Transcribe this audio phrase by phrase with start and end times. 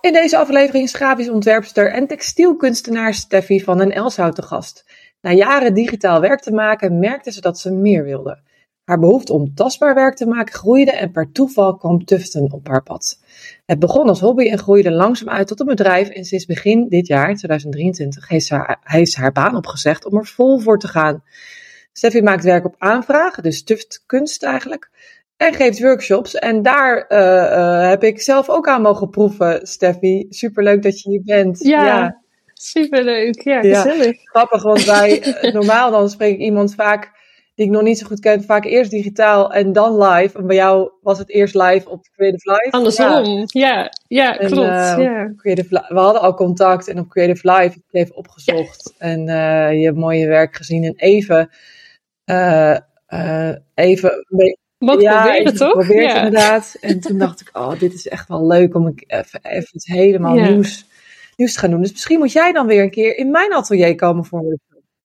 [0.00, 4.84] In deze aflevering is grafisch ontwerpster en textielkunstenaar Steffi van den Elshout te gast.
[5.20, 8.40] Na jaren digitaal werk te maken merkte ze dat ze meer wilde.
[8.84, 12.82] Haar behoefte om tastbaar werk te maken groeide en per toeval kwam Tuften op haar
[12.82, 13.20] pad.
[13.66, 17.06] Het begon als hobby en groeide langzaam uit tot een bedrijf en sinds begin dit
[17.06, 18.28] jaar, 2023,
[18.82, 21.22] heeft ze haar, baan opgezegd om er vol voor te gaan.
[21.92, 24.90] Steffi maakt werk op aanvraag, dus tuft kunst eigenlijk.
[25.38, 26.34] En geeft workshops.
[26.34, 30.26] En daar uh, uh, heb ik zelf ook aan mogen proeven, Steffi.
[30.28, 31.58] Superleuk dat je hier bent.
[31.58, 32.20] Ja, ja.
[32.54, 33.42] superleuk.
[33.42, 34.16] Ja, gezellig.
[34.16, 37.16] Ja, grappig, want wij, normaal dan spreek ik iemand vaak
[37.54, 40.38] die ik nog niet zo goed ken, vaak eerst digitaal en dan live.
[40.38, 42.70] En bij jou was het eerst live op Creative Live.
[42.70, 44.68] Andersom, ja, ja, en, klopt.
[44.68, 45.32] Uh, ja.
[45.36, 48.94] Creative, we hadden al contact en op Creative Live heb ik even opgezocht.
[48.98, 49.06] Ja.
[49.06, 49.24] En
[49.78, 51.50] je hebt mooie werk gezien en even,
[53.74, 54.26] even
[54.78, 55.88] wat ja, proberen, toch?
[55.88, 56.16] Ja.
[56.16, 56.76] inderdaad.
[56.80, 60.36] En toen dacht ik, oh, dit is echt wel leuk om even, even iets helemaal
[60.36, 60.48] ja.
[60.48, 60.84] nieuws,
[61.36, 61.80] nieuws te gaan doen.
[61.80, 64.58] Dus misschien moet jij dan weer een keer in mijn atelier komen voor me.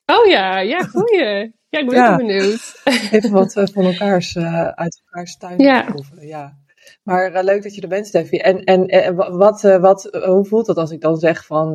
[0.06, 1.52] Oh ja, ja, goeie.
[1.70, 2.16] Ja, ik ben ja.
[2.16, 2.82] benieuwd.
[3.12, 5.82] Even wat uh, van elkaars, uh, uit elkaars tuin ja.
[5.82, 6.28] proeven.
[6.28, 6.58] Ja.
[7.04, 8.38] Maar uh, leuk dat je er bent, Steffi.
[8.38, 11.74] En, en wat, wat, hoe voelt dat als ik dan zeg van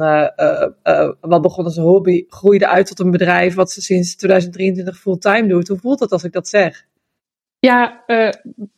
[1.20, 5.48] wat begon als een hobby, groeide uit tot een bedrijf wat ze sinds 2023 fulltime
[5.48, 5.68] doet?
[5.68, 6.86] Hoe voelt dat als ik dat zeg?
[7.60, 8.30] Ja, uh,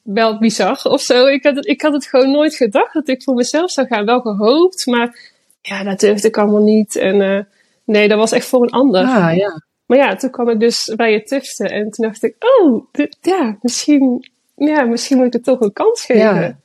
[0.03, 1.27] wel bizar of zo.
[1.27, 4.05] Ik had, het, ik had het gewoon nooit gedacht dat ik voor mezelf zou gaan.
[4.05, 6.97] Wel gehoopt, maar ja, dat durfde ik allemaal niet.
[6.97, 7.41] En uh,
[7.85, 9.05] nee, dat was echt voor een ander.
[9.05, 9.63] Ah, ja.
[9.87, 13.17] Maar ja, toen kwam ik dus bij je tuften en toen dacht ik, oh, dit,
[13.21, 16.41] ja, misschien, ja, misschien moet ik het toch een kans geven.
[16.41, 16.59] Ja.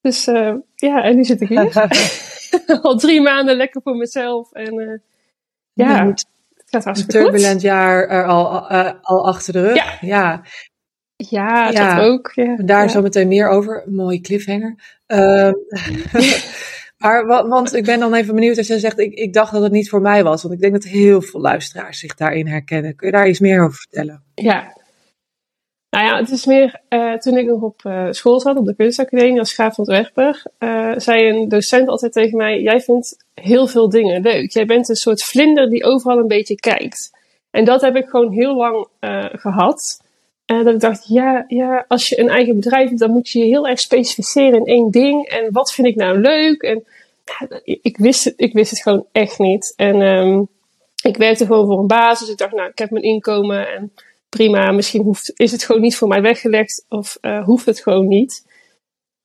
[0.00, 1.88] Dus uh, ja, en nu zit ik hier.
[2.82, 4.52] Al drie maanden lekker voor mezelf.
[4.52, 5.02] En
[5.72, 6.26] ja, het
[6.66, 8.68] gaat hartstikke Een turbulent jaar er al,
[9.02, 9.74] al achter de rug.
[9.74, 9.98] Ja.
[10.00, 10.42] ja.
[11.26, 12.32] Ja, ja, dat ook.
[12.34, 12.56] Ja.
[12.56, 12.88] Daar ja.
[12.88, 13.82] zo meteen meer over.
[13.86, 14.74] Mooie cliffhanger.
[15.06, 15.50] Uh,
[17.02, 19.72] maar, want ik ben dan even benieuwd als je zegt, ik, ik dacht dat het
[19.72, 20.42] niet voor mij was.
[20.42, 22.96] Want ik denk dat heel veel luisteraars zich daarin herkennen.
[22.96, 24.22] Kun je daar iets meer over vertellen?
[24.34, 24.76] Ja.
[25.90, 28.74] Nou ja, het is meer, uh, toen ik nog op uh, school zat, op de
[28.74, 34.22] kunstacademie als schaafontwerper, uh, zei een docent altijd tegen mij, jij vindt heel veel dingen
[34.22, 34.52] leuk.
[34.52, 37.10] Jij bent een soort vlinder die overal een beetje kijkt.
[37.50, 38.86] En dat heb ik gewoon heel lang
[39.32, 40.06] gehad.
[40.48, 43.38] En dat ik dacht, ja, ja, als je een eigen bedrijf hebt, dan moet je
[43.38, 45.26] je heel erg specificeren in één ding.
[45.26, 46.62] En wat vind ik nou leuk?
[46.62, 46.84] En
[47.64, 49.72] ik, wist het, ik wist het gewoon echt niet.
[49.76, 50.48] En um,
[51.02, 52.18] ik werkte gewoon voor een basis.
[52.18, 53.92] Dus ik dacht, nou, ik heb mijn inkomen en
[54.28, 54.70] prima.
[54.70, 58.46] Misschien hoeft, is het gewoon niet voor mij weggelegd of uh, hoeft het gewoon niet.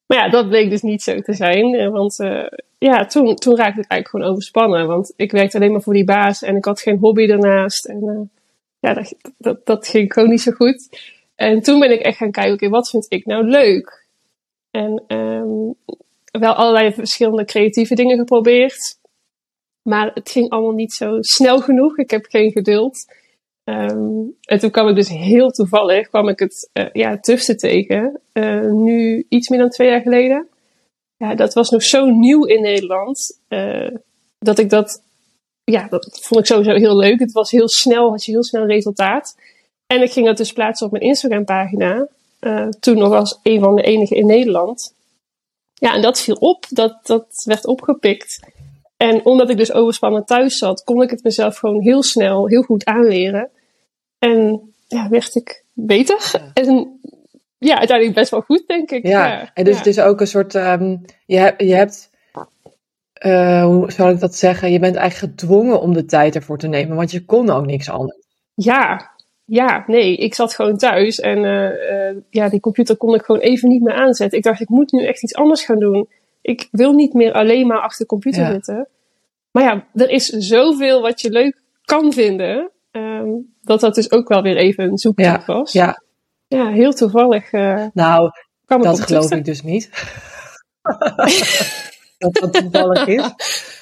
[0.05, 1.91] Maar ja, dat bleek dus niet zo te zijn.
[1.91, 2.47] Want uh,
[2.77, 4.87] ja, toen, toen raakte ik eigenlijk gewoon overspannen.
[4.87, 7.85] Want ik werkte alleen maar voor die baas en ik had geen hobby daarnaast.
[7.85, 8.19] En uh,
[8.83, 9.05] ja,
[9.37, 10.89] dat, dat, ging gewoon niet zo goed.
[11.35, 14.07] En toen ben ik echt gaan kijken, oké, wat vind ik nou leuk?
[14.71, 15.75] En um,
[16.31, 18.97] wel allerlei verschillende creatieve dingen geprobeerd.
[19.81, 21.97] Maar het ging allemaal niet zo snel genoeg.
[21.97, 23.05] Ik heb geen geduld.
[23.63, 28.21] Um, en toen kwam ik dus heel toevallig, kwam ik het uh, ja, tussen tegen.
[28.33, 30.47] Uh, nu iets meer dan twee jaar geleden.
[31.17, 33.39] Ja, dat was nog zo nieuw in Nederland.
[33.49, 33.95] Uh,
[34.39, 35.03] dat ik dat,
[35.63, 37.19] ja, dat vond ik sowieso heel leuk.
[37.19, 39.37] Het was heel snel, had je heel snel resultaat.
[39.87, 42.07] En ik ging dat dus plaatsen op mijn Instagram pagina.
[42.39, 44.93] Uh, toen nog als een van de enige in Nederland.
[45.73, 46.65] Ja, en dat viel op.
[46.69, 48.39] Dat, dat werd opgepikt.
[48.97, 52.61] En omdat ik dus overspannen thuis zat, kon ik het mezelf gewoon heel snel, heel
[52.61, 53.49] goed aanleren.
[54.19, 56.29] En ja, werd ik beter.
[56.31, 56.51] Ja.
[56.53, 56.99] En
[57.57, 59.07] ja, uiteindelijk best wel goed, denk ik.
[59.07, 59.51] Ja, ja.
[59.53, 59.79] en dus ja.
[59.79, 62.09] het is ook een soort, um, je, hebt, je hebt,
[63.25, 64.71] uh, hoe zou ik dat zeggen?
[64.71, 67.89] Je bent eigenlijk gedwongen om de tijd ervoor te nemen, want je kon ook niks
[67.89, 68.17] anders.
[68.53, 69.11] Ja,
[69.45, 73.41] ja, nee, ik zat gewoon thuis en uh, uh, ja, die computer kon ik gewoon
[73.41, 74.37] even niet meer aanzetten.
[74.37, 76.09] Ik dacht, ik moet nu echt iets anders gaan doen.
[76.41, 78.51] Ik wil niet meer alleen maar achter de computer ja.
[78.51, 78.87] zitten.
[79.51, 84.27] Maar ja, er is zoveel wat je leuk kan vinden, um, dat dat dus ook
[84.27, 85.53] wel weer even een zoektocht ja.
[85.53, 85.71] was.
[85.71, 86.03] Ja.
[86.47, 87.51] ja, heel toevallig.
[87.51, 88.31] Uh, nou,
[88.65, 89.89] dat geloof ik dus niet.
[92.23, 93.23] dat dat toevallig is.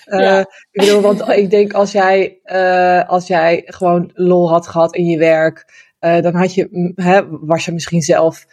[0.07, 0.39] Uh, ja.
[0.71, 5.05] Ik bedoel, want ik denk als jij, uh, als jij gewoon lol had gehad in
[5.05, 5.65] je werk,
[6.05, 8.45] uh, dan had je, hè, was je misschien zelf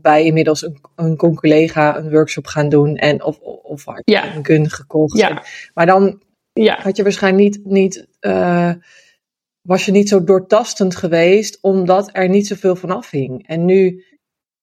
[0.00, 2.96] bij inmiddels een, een collega een workshop gaan doen.
[2.96, 4.34] En of, of had je Ja.
[4.34, 5.18] een gun gekocht.
[5.18, 5.30] Ja.
[5.30, 5.42] En-
[5.74, 6.22] maar dan
[6.52, 8.72] Ja, had je waarschijnlijk niet, niet eh,
[9.68, 13.46] was je niet zo doortastend geweest, omdat er niet zoveel van afhing.
[13.48, 14.04] En nu,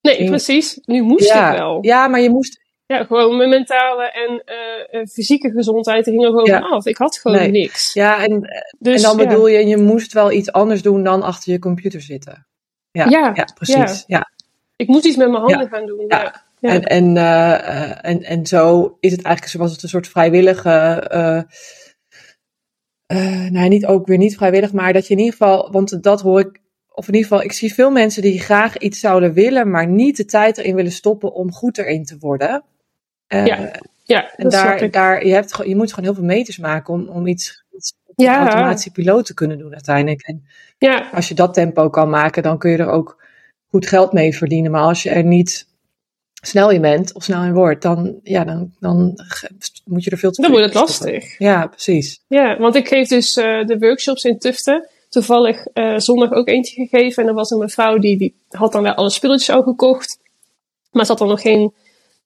[0.02, 0.80] nee, precies.
[0.86, 1.78] Nu moest ja, ik wel.
[1.86, 2.60] ja, maar je moest,
[2.94, 6.60] Ja, gewoon mijn mentale en eh, eh, fysieke gezondheid die gingen gewoon Ja.
[6.60, 6.86] af.
[6.86, 7.52] Ik had gewoon Nee.
[7.52, 7.94] niks.
[7.94, 8.40] ja, en,
[8.80, 9.28] Dus, en dan ja.
[9.28, 12.48] bedoel je, je moest wel iets anders doen dan achter je computer zitten.
[12.92, 14.04] Ja, Ja, ja, precies.
[14.08, 14.32] Ja.
[14.76, 16.06] Ik moet iets met mijn handen gaan doen.
[16.08, 16.46] Ja.
[16.60, 20.70] En, en, eh, en, en zo is het eigenlijk, zoals het een soort vrijwillige,
[23.06, 26.22] eh, nou niet ook weer niet vrijwillig, maar dat je in ieder geval, want dat
[26.22, 26.62] hoor ik,
[26.94, 30.18] of in ieder geval, ik zie veel mensen die graag iets zouden willen, maar niet
[30.18, 32.64] de tijd erin willen stoppen om goed erin te worden.
[33.30, 33.72] Eh, Ja,
[34.04, 37.28] Ja, en daar, daar, je, hebt, je moet gewoon heel veel meters maken om, om
[37.28, 38.40] iets, iets op Ja.
[38.48, 40.22] automatische piloot te kunnen doen uiteindelijk.
[40.22, 40.44] En
[40.78, 43.24] Ja, als je dat tempo kan maken, dan kun je er ook
[43.70, 44.72] goed geld mee verdienen.
[44.72, 45.68] Maar als je er niet
[46.42, 49.20] snel in bent of snel in wordt, dan, ja, dan, dan
[49.86, 51.14] moet je er veel te dan wordt het stoppen.
[51.14, 51.38] lastig.
[51.38, 52.22] Ja, precies.
[52.28, 54.88] Ja, want ik geef dus eh, de workshops in Tuften.
[55.10, 57.24] Toevallig eh, zondag ook eentje gegeven.
[57.24, 60.20] En er was een mevrouw die, die had dan wel alle spulletjes al gekocht.
[60.92, 61.74] Maar ze had dan nog geen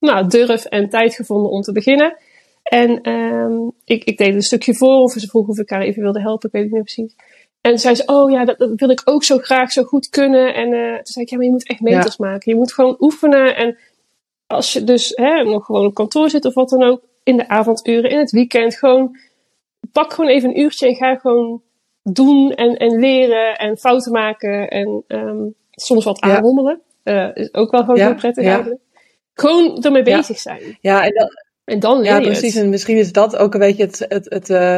[0.04, 2.16] nou, durf en tijd gevonden om te beginnen.
[2.62, 5.00] En ehm, ik, ik deed een stukje voor.
[5.00, 6.48] Of ze vroeg of ik haar even wilde helpen.
[6.48, 7.14] Ik weet het niet precies.
[7.60, 10.54] En zei ze, oh ja, dat, dat wil ik ook zo graag zo goed kunnen.
[10.54, 12.52] En eh, toen zei ik, ja, maar je moet echt meters maken.
[12.52, 13.56] Je moet gewoon oefenen.
[13.56, 13.78] En
[14.46, 17.02] als je dus hè, nog gewoon op kantoor zit of wat dan ook.
[17.22, 18.76] In de avonduren, in het weekend.
[18.78, 19.16] Gewoon
[19.92, 21.62] pak gewoon even een uurtje en ga gewoon
[22.02, 26.30] doen en, en leren en fouten maken en ehm, soms wat Ja.
[26.30, 26.80] aanrommelen.
[27.02, 28.50] Eh, is ook wel gewoon Ja, heel prettig ja.
[28.54, 28.80] eigenlijk.
[29.34, 30.78] Gewoon ermee bezig zijn.
[30.80, 32.54] Ja, en dat, En dan leer ja je precies.
[32.54, 32.62] het.
[32.62, 34.74] En misschien is dat ook een beetje het, het, het, eh,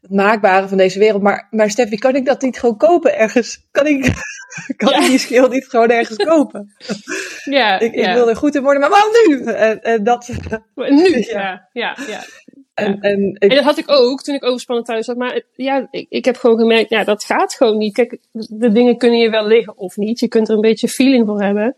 [0.00, 1.22] het maakbare van deze wereld.
[1.22, 3.66] Maar, maar Steffi, kan ik dat niet gewoon kopen ergens?
[3.70, 4.00] Kan ik,
[4.76, 5.00] kan Ja.
[5.00, 6.74] ik die skill niet gewoon ergens kopen?
[7.44, 8.08] Ja, Ik, ja.
[8.08, 9.44] ik wil er goed in worden, maar waarom nu?
[9.44, 10.28] En, en dat...
[10.74, 11.68] Nu, Ja.
[11.72, 11.96] ja.
[12.06, 12.24] Ja,
[12.74, 15.16] En, en En ik, dat had ik ook toen ik overspannen thuis zat.
[15.16, 17.94] Maar ja, ik, ik heb gewoon gemerkt, ja, dat gaat gewoon niet.
[17.94, 20.20] Kijk, de dingen kunnen je wel liggen of niet.
[20.20, 21.76] Je kunt er een beetje feeling voor hebben.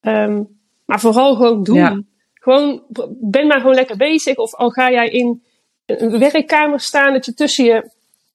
[0.00, 0.42] Ehm,
[0.90, 1.76] maar vooral gewoon doen.
[1.76, 2.02] Ja.
[2.34, 2.82] Gewoon,
[3.20, 4.36] ben maar gewoon lekker bezig.
[4.36, 5.42] Of al ga jij in
[5.86, 7.90] een werkkamer staan, dat je tussen je,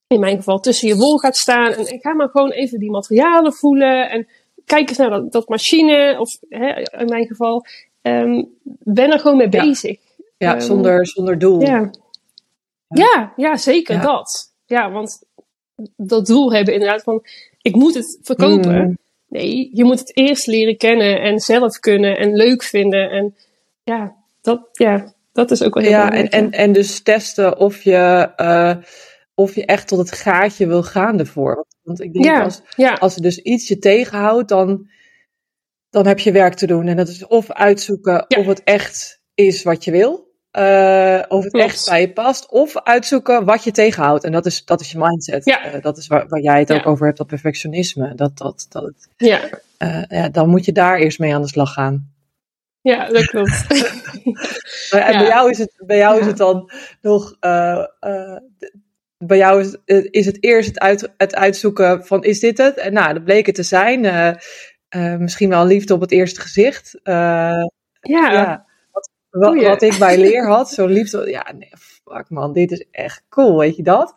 [0.08, 1.72] in mijn geval, tussen je wol gaat staan.
[1.72, 4.10] En, en ga maar gewoon even die materialen voelen.
[4.10, 4.28] En
[4.66, 6.16] kijk eens naar dat, dat machine.
[6.20, 7.66] Of hè, in mijn geval,
[8.02, 8.50] em,
[8.84, 9.98] ben er gewoon mee bezig.
[10.38, 11.62] ja, ehm, zonder, zonder doel.
[11.62, 11.92] Ja.
[12.88, 14.02] Ja, ja, zeker Ja.
[14.02, 14.54] dat.
[14.66, 15.24] Ja, want
[15.96, 17.24] dat doel hebben inderdaad van,
[17.62, 18.82] ik moet het verkopen.
[18.82, 18.98] Mm.
[19.28, 23.10] Nee, je moet het eerst leren kennen en zelf kunnen en leuk vinden.
[23.10, 23.36] En
[23.84, 26.34] ja, dat, ja, dat is ook wel heel Ja, en, belangrijk.
[26.34, 28.76] en, en dus testen of je, eh,
[29.34, 31.56] of je echt tot het gaatje wil gaan ervoor.
[31.56, 34.90] Want, want ik denk ja, als, ja, als er dus iets je tegenhoudt, dan,
[35.90, 36.88] dan heb je werk te doen.
[36.88, 38.40] En dat is of uitzoeken Ja.
[38.40, 40.25] of het echt is wat je wil.
[40.56, 41.70] Eh, of het Klopt.
[41.72, 42.50] echt bij je past.
[42.50, 44.24] Of uitzoeken wat je tegenhoudt.
[44.24, 45.46] En dat is, dat is je mindset.
[45.46, 45.64] Ja.
[45.64, 46.76] Eh, dat is waar, waar jij het Ja.
[46.76, 48.16] ook over hebt, dat perfectionisme.
[48.16, 49.40] Dat, dat, dat, ja,
[49.78, 52.14] eh, ja, dan moet je daar eerst mee aan de slag gaan.
[52.82, 53.66] ja, dat klopt.
[54.92, 56.72] En bij jou is het, bij jou is het dan
[57.02, 57.38] nog.
[59.18, 59.76] bij jou is,
[60.10, 62.78] is het eerst het, uit, het uitzoeken van is dit het?
[62.78, 64.02] En nou, dat bleek het te zijn.
[65.20, 67.00] Misschien wel liefde op het eerste gezicht.
[67.04, 68.66] Ja.
[69.40, 71.30] Wat, ik bij leer had, zo liefde.
[71.30, 74.14] Ja, nee, fuck man, dit is echt cool, weet je dat?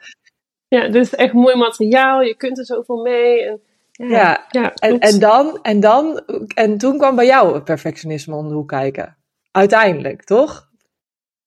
[0.69, 2.21] ja, dit is echt mooi materiaal.
[2.21, 3.43] Je kunt er zoveel mee.
[3.47, 3.61] En,
[3.91, 6.23] ja, Ja, ja, En, en, dan, en dan,
[6.55, 9.17] en toen kwam bij jou het perfectionisme om de hoek kijken.
[9.51, 10.67] Uiteindelijk, toch?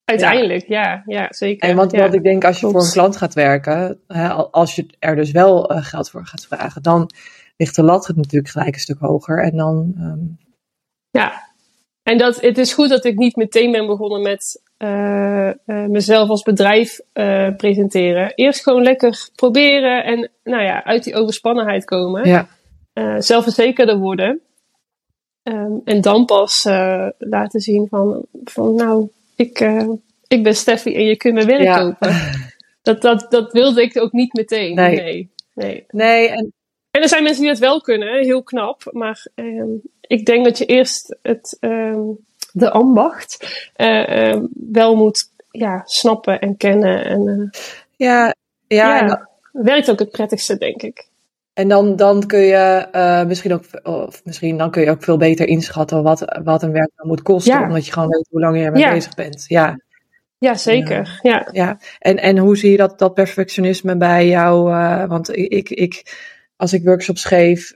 [0.04, 1.68] Uiteindelijk, ja, ja, zeker.
[1.68, 2.74] En want wat ik denk, als je klopt.
[2.76, 6.26] voor een klant gaat werken, hè, al- als je er dus wel eh, geld voor
[6.26, 7.10] gaat vragen, dan
[7.56, 9.42] ligt de lat natuurlijk gelijk een stuk hoger.
[9.42, 10.20] En dan, ehm,
[11.10, 11.51] Ja,
[12.02, 16.28] en dat, het is goed dat ik niet meteen ben begonnen met eh, eh, mezelf
[16.28, 18.34] als bedrijf eh, presenteren.
[18.34, 22.28] Eerst gewoon lekker proberen en nou ja, uit die overspannenheid komen.
[22.28, 22.48] ja,
[23.20, 24.40] zelfverzekerder worden.
[25.42, 26.64] Ehm, en dan pas
[27.18, 29.60] laten zien van, van nou, ik,
[30.26, 31.78] ik ben Steffi en je kunt werk Ja.
[31.78, 32.14] kopen.
[32.82, 34.74] Dat, dat, dat wilde ik ook niet meteen.
[34.74, 34.96] Nee.
[34.96, 35.30] nee.
[35.54, 35.84] nee.
[35.88, 36.52] nee, en
[36.92, 38.82] En er zijn mensen die dat wel kunnen, heel knap.
[38.90, 39.70] Maar ehm,
[40.06, 42.00] ik denk dat je eerst het, ehm,
[42.52, 47.04] de ambacht eh, ehm, wel moet ja, snappen en kennen.
[47.04, 47.60] En eh,
[47.96, 48.34] ja,
[48.66, 49.28] ja, dan,
[49.64, 51.08] werkt ook het prettigste, denk ik.
[51.52, 55.16] en dan, dan kun je eh, misschien ook, of misschien dan kun je ook veel
[55.16, 57.66] beter inschatten wat, wat een werk dan moet kosten, Ja.
[57.66, 59.44] omdat je gewoon weet hoe lang je ermee bezig bent.
[59.48, 59.76] Ja,
[60.38, 61.18] Ja, zeker.
[61.22, 61.48] Ja.
[61.52, 61.78] ja.
[61.98, 64.72] En, en hoe zie je dat, dat perfectionisme bij jou?
[64.72, 66.16] eh, want ik, ik, ik,
[66.56, 67.72] als ik workshops geef,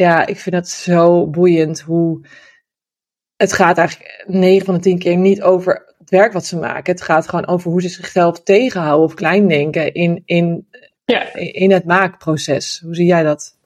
[0.00, 2.20] ja, ik vind het zo boeiend hoe
[3.36, 6.92] het gaat eigenlijk 9 van de 10 keer niet over het werk wat ze maken.
[6.92, 10.68] Het gaat gewoon over hoe ze zichzelf tegenhouden of klein denken in, in,
[11.04, 11.34] Ja.
[11.34, 12.80] in het maakproces.
[12.84, 13.58] Hoe zie jij dat?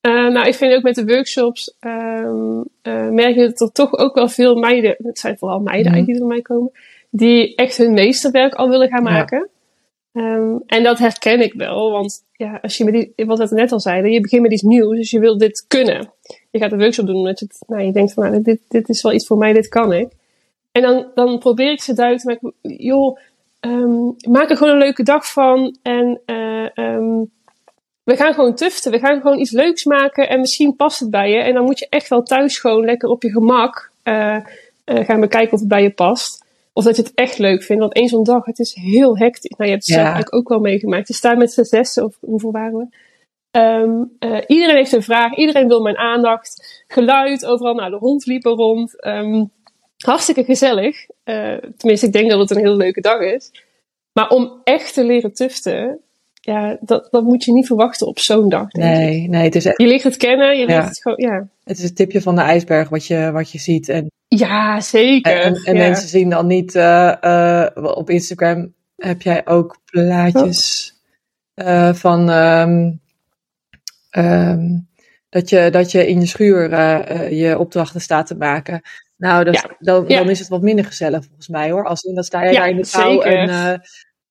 [0.00, 4.14] Eh, nou, ik vind ook met de workshops, eh, merk je dat er toch ook
[4.14, 5.94] wel veel meiden, het zijn vooral meiden Mhm.
[5.94, 6.72] eigenlijk die door mij komen,
[7.10, 9.48] die echt hun meesterwerk al willen gaan Ja.
[10.14, 13.72] Ehm, en dat herken ik wel, want ja, als je met die, wat we net
[13.72, 16.12] al zeiden, je begint met iets nieuws, dus je wil dit kunnen.
[16.50, 19.02] Je gaat een workshop doen omdat je, nou, je denkt van, nou, dit, dit is
[19.02, 20.08] wel iets voor mij, dit kan ik.
[20.72, 23.18] En dan, dan probeer ik ze duidelijk te maken, joh,
[23.60, 27.22] ehm, maak er gewoon een leuke dag van en eh, ehm,
[28.04, 28.92] we gaan gewoon tuften.
[28.92, 31.38] We gaan gewoon iets leuks maken en misschien past het bij je.
[31.38, 34.36] En dan moet je echt wel thuis gewoon lekker op je gemak eh,
[34.84, 36.43] eh, gaan bekijken of het bij je past.
[36.76, 37.82] Of dat je het echt leuk vindt.
[37.82, 39.50] Want één zo'n dag, het is heel hectisch.
[39.56, 40.02] Nou, je hebt het Ja.
[40.02, 41.08] zelf eigenlijk ook wel meegemaakt.
[41.08, 42.86] Je staat met z'n zessen, of hoeveel waren we?
[43.50, 45.36] Ehm, eh, iedereen heeft een vraag.
[45.36, 46.84] Iedereen wil mijn aandacht.
[46.86, 47.74] Geluid overal.
[47.74, 49.00] Nou, de hond liep er rond.
[49.00, 49.44] Ehm,
[50.04, 51.06] hartstikke gezellig.
[51.24, 53.50] Eh, tenminste, ik denk dat het een hele leuke dag is.
[54.12, 56.00] Maar om echt te leren tuften,
[56.44, 58.68] ja, dat, dat moet je niet verwachten op zo'n dag.
[58.70, 58.98] Denk ik.
[58.98, 60.84] Nee, nee het, is echt, Je leert het kennen, je Ja.
[60.84, 61.48] het gewoon, ja.
[61.64, 63.88] het is het tipje van de ijsberg wat je, wat je ziet.
[63.88, 65.40] En, Ja, zeker.
[65.40, 65.80] en, en ja.
[65.88, 66.74] mensen zien dan niet...
[66.74, 67.22] eh,
[67.66, 70.92] eh, op Instagram heb jij ook plaatjes
[71.54, 72.30] eh, van...
[72.30, 72.92] ehm,
[74.10, 74.78] ehm,
[75.28, 76.70] dat, je, dat je in je schuur
[77.34, 78.82] je opdrachten staat te maken.
[79.16, 79.76] Nou, dat, Ja.
[79.78, 81.84] dan, dan is het wat minder gezellig volgens mij hoor.
[81.86, 83.80] Als in, dan sta jij Ja, daar in de kou en...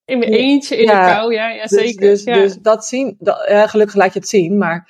[0.05, 1.07] In mijn eentje in Ja.
[1.07, 2.01] de kou, ja, ja Dus, zeker.
[2.01, 2.33] dus, ja.
[2.33, 4.89] dus dat zien, dat, ja, gelukkig laat je het zien, maar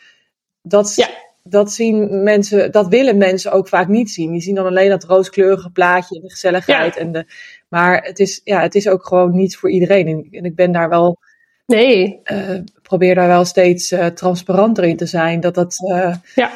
[0.61, 0.95] dat,
[1.43, 4.31] dat zien mensen, dat willen mensen ook vaak niet zien.
[4.31, 6.97] Die zien dan alleen dat rooskleurige plaatje en de gezelligheid.
[6.97, 7.25] En de,
[7.69, 10.07] maar het is, ja, het is ook gewoon niet voor iedereen.
[10.07, 11.17] En, en ik ben daar wel,
[11.65, 15.39] Nee, eh, probeer daar wel steeds eh, transparanter in te zijn.
[15.39, 16.51] Dat dat, eh, ja.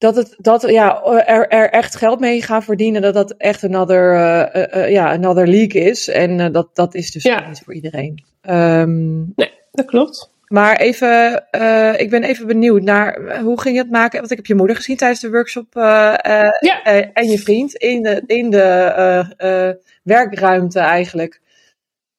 [0.00, 4.14] Dat het, dat, ja, er, er echt geld mee gaan verdienen, dat dat echt another,
[4.14, 6.08] eh, eh, ja, another league is.
[6.08, 7.48] En dat, dat is dus Ja.
[7.48, 8.24] niet voor iedereen.
[8.40, 9.22] Ehm,
[9.72, 10.30] dat klopt.
[10.46, 11.32] maar even,
[12.00, 14.18] ik ben even benieuwd naar hoe ging het maken?
[14.18, 18.22] Want ik heb je moeder gezien tijdens de workshop Ja, en je vriend in de,
[18.26, 21.40] in de werkruimte eigenlijk.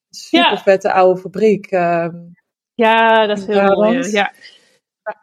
[0.09, 0.57] Super Ja.
[0.57, 1.65] vette oude fabriek.
[1.71, 2.15] ehm.
[2.73, 4.11] ja dat is heel mooi.
[4.11, 4.31] Ja.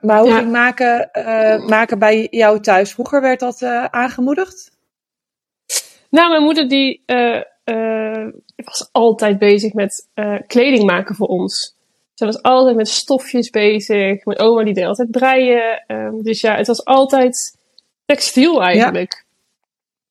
[0.01, 0.41] Maar hoe Ja.
[0.41, 2.93] maken, eh, maken bij jou thuis?
[2.93, 4.77] Vroeger werd dat eh, aangemoedigd?
[6.11, 7.41] Nou, mijn moeder die eh,
[8.57, 10.09] was altijd bezig met
[10.47, 11.77] kleding maken voor ons.
[12.15, 14.25] Ze was altijd met stofjes bezig.
[14.25, 15.85] Mijn oma die deed altijd breien.
[15.87, 17.59] Ehm, dus ja, het was altijd
[18.07, 19.25] textiel eigenlijk.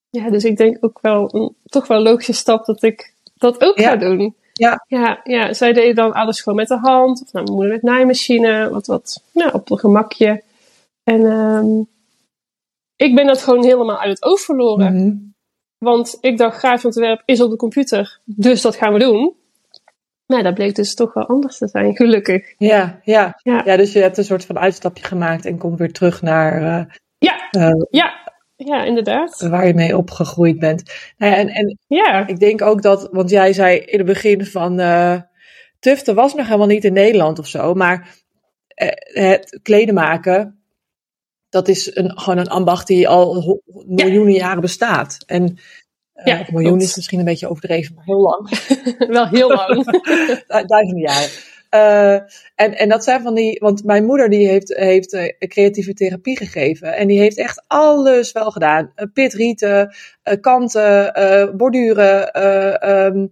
[0.10, 3.62] Ja, dus ik denk ook wel een, toch wel een logische stap dat ik dat
[3.64, 3.90] ook Ja.
[3.90, 4.36] ga doen.
[4.58, 4.84] Ja.
[4.88, 7.22] Ja, ja, zij deed dan alles gewoon met de hand.
[7.22, 8.70] Of nou, mijn moeder met naaimachine.
[8.70, 10.44] Wat, wat nou, op een gemakje.
[11.04, 11.82] En ehm,
[12.96, 14.94] ik ben dat gewoon helemaal uit het oog verloren.
[14.94, 15.16] Mhm.
[15.78, 19.36] Want ik dacht, grafisch ontwerp is op de computer, dus dat gaan we doen.
[20.26, 22.54] Nou, dat bleek dus toch wel anders te zijn, gelukkig.
[22.58, 23.40] ja, ja.
[23.44, 23.62] Ja.
[23.66, 26.86] ja, dus je hebt een soort van uitstapje gemaakt en komt weer terug naar eh,
[27.18, 28.27] Ja, eh, ja,
[28.58, 29.42] ja, inderdaad.
[29.42, 30.84] waar je mee opgegroeid bent.
[31.18, 34.46] Nou ja, en, en Ja, Ik denk ook dat, want jij zei in het begin
[34.46, 35.22] van uh,
[35.80, 38.16] tuften was nog helemaal niet in Nederland of zo, maar
[38.76, 38.90] uh,
[39.26, 40.62] het kleden maken,
[41.50, 44.40] dat is een, gewoon een ambacht die al miljoenen ja.
[44.40, 45.18] jaren bestaat.
[45.26, 45.58] En
[46.16, 48.50] uh, ja, miljoen is misschien een beetje overdreven, maar heel lang.
[49.16, 49.86] Wel heel lang.
[50.68, 51.30] Duizenden jaren.
[51.72, 52.14] Uh,
[52.56, 56.38] en, en dat zijn van die, want mijn moeder die heeft, heeft uh, creatieve therapie
[56.38, 56.96] gegeven.
[56.96, 58.92] En die heeft echt alles wel gedaan.
[58.96, 59.96] Uh, pitrieten,
[60.42, 61.14] kanten,
[61.58, 62.42] borduren,
[63.06, 63.32] um,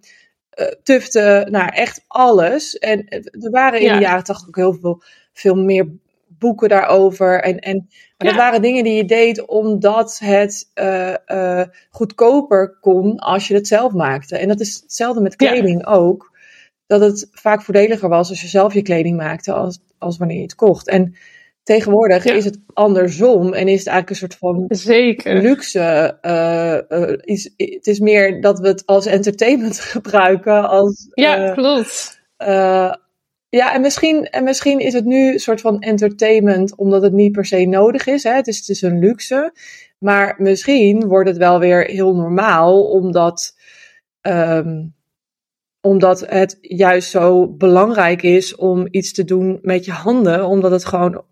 [0.83, 2.77] tuften, nou echt alles.
[2.77, 3.95] En er waren in ja.
[3.95, 5.01] de jaren tachtig ook heel veel,
[5.33, 5.87] veel meer
[6.27, 7.41] boeken daarover.
[7.41, 7.75] En, en,
[8.17, 8.33] maar ja.
[8.33, 13.93] dat waren dingen die je deed omdat het uh, goedkoper kon als je het zelf
[13.93, 14.37] maakte.
[14.37, 15.91] En dat is hetzelfde met kleding ja.
[15.91, 16.33] ook
[16.87, 20.43] dat het vaak voordeliger was als je zelf je kleding maakte als, als wanneer je
[20.43, 20.87] het kocht.
[20.87, 21.15] En
[21.63, 22.33] tegenwoordig ja.
[22.33, 25.41] is het andersom en is het eigenlijk een soort van Zeker.
[25.41, 26.17] luxe.
[26.21, 30.69] Uh, uh, is, het is meer dat we het als entertainment gebruiken.
[30.69, 32.21] Als, ja, klopt.
[32.37, 32.93] Uh,
[33.49, 37.31] ja, en misschien, en misschien is het nu een soort van entertainment omdat het niet
[37.31, 38.23] per se nodig is.
[38.23, 38.33] Hè?
[38.33, 39.53] Het, is het is een luxe.
[39.97, 43.55] Maar misschien wordt het wel weer heel normaal omdat...
[44.21, 44.94] Um,
[45.85, 50.45] omdat het juist zo belangrijk is om iets te doen met je handen.
[50.45, 51.23] Omdat het gewoon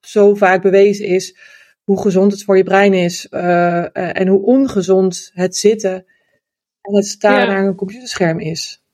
[0.00, 1.36] zo vaak bewezen is
[1.82, 3.26] hoe gezond het voor je brein is.
[3.30, 5.92] Uh, en hoe ongezond het zitten
[6.80, 7.46] en het staan ja.
[7.46, 8.84] naar een computerscherm is.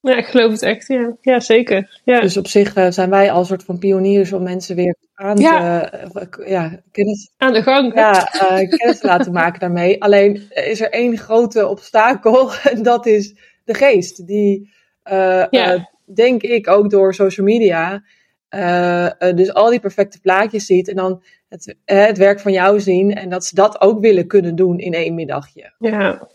[0.00, 1.16] Ja, ik geloof het echt, ja.
[1.20, 2.00] Ja, zeker.
[2.04, 2.20] Ja.
[2.20, 5.80] Dus op zich uh, zijn wij als soort van pioniers om mensen weer aan Ja.
[5.88, 7.94] te, ja, kennis, Aan de gang.
[7.94, 10.02] ja, eh, kennis te laten maken daarmee.
[10.02, 13.34] Alleen is er één grote obstakel en dat is
[13.72, 14.26] de geest.
[14.26, 14.70] Die,
[15.02, 15.16] eh,
[15.50, 15.72] Ja.
[15.72, 18.02] eh, denk ik, ook door social media,
[18.48, 23.14] eh, dus al die perfecte plaatjes ziet en dan het, het werk van jou zien
[23.14, 25.72] en dat ze dat ook willen kunnen doen in één middagje.
[25.78, 26.28] Ja.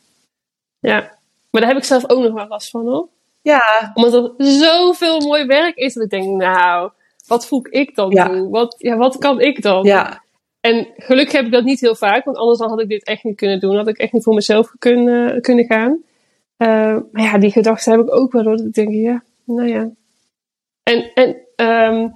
[0.79, 1.15] Ja.
[1.51, 3.07] Maar daar heb ik zelf ook nog wel last van, hoor.
[3.41, 6.91] Ja, Omdat er zoveel mooi werk is dat ik denk, nou,
[7.27, 8.27] wat voel ik dan Ja.
[8.27, 8.49] toe?
[8.49, 9.83] Wat, ja, wat kan ik dan?
[9.83, 10.23] ja,
[10.61, 13.23] En gelukkig heb ik dat niet heel vaak, want anders dan had ik dit echt
[13.23, 13.75] niet kunnen doen.
[13.75, 16.03] Had ik echt niet voor mezelf kunnen, kunnen gaan.
[16.57, 18.57] Eh, maar ja, die gedachten heb ik ook wel, hoor.
[18.57, 19.89] Dat ik denk, ja, nou ja.
[20.83, 22.09] En, en ehm,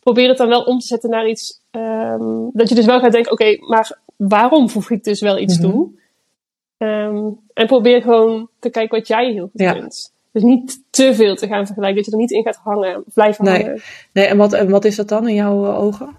[0.00, 3.12] probeer het dan wel om te zetten naar iets, ehm, dat je dus wel gaat
[3.12, 5.70] denken, oké, maar waarom voeg ik dus wel iets Mhm.
[5.70, 5.90] toe?
[6.76, 9.72] Ehm, en probeer gewoon te kijken wat jij heel goed Ja.
[9.72, 10.12] kunt.
[10.32, 13.44] Dus niet te veel te gaan vergelijken, dat je er niet in gaat hangen, blijven
[13.44, 13.62] Nee.
[13.62, 13.80] hangen.
[14.12, 16.16] nee, en wat, en wat is dat dan in jouw eh, ogen?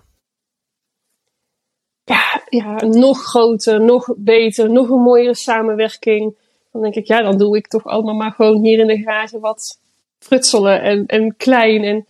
[2.03, 6.35] ja, ja, nog groter, nog beter, nog een mooiere samenwerking.
[6.75, 9.39] Dan denk ik, ja, dan doe ik toch allemaal maar gewoon hier in de garage
[9.39, 9.79] wat
[10.19, 11.83] frutselen en, en klein.
[11.83, 12.05] En...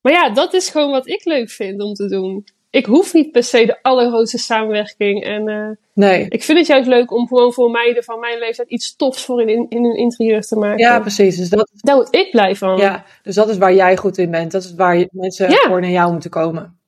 [0.00, 2.44] Maar ja, dat is gewoon wat ik leuk vind om te doen.
[2.70, 5.24] Ik hoef niet per se de allergrootste samenwerking.
[5.24, 8.68] En eh, Nee, ik vind het juist leuk om gewoon voor meiden van mijn leeftijd
[8.70, 10.78] iets tofs voor in, in, in hun interieur te maken.
[10.78, 11.36] ja, precies.
[11.36, 12.76] Dus dat, Daar word ik blij van.
[12.76, 14.52] ja, dus dat is waar jij goed in bent.
[14.52, 15.64] Dat is waar mensen Ja.
[15.68, 16.78] voor naar jou moeten komen.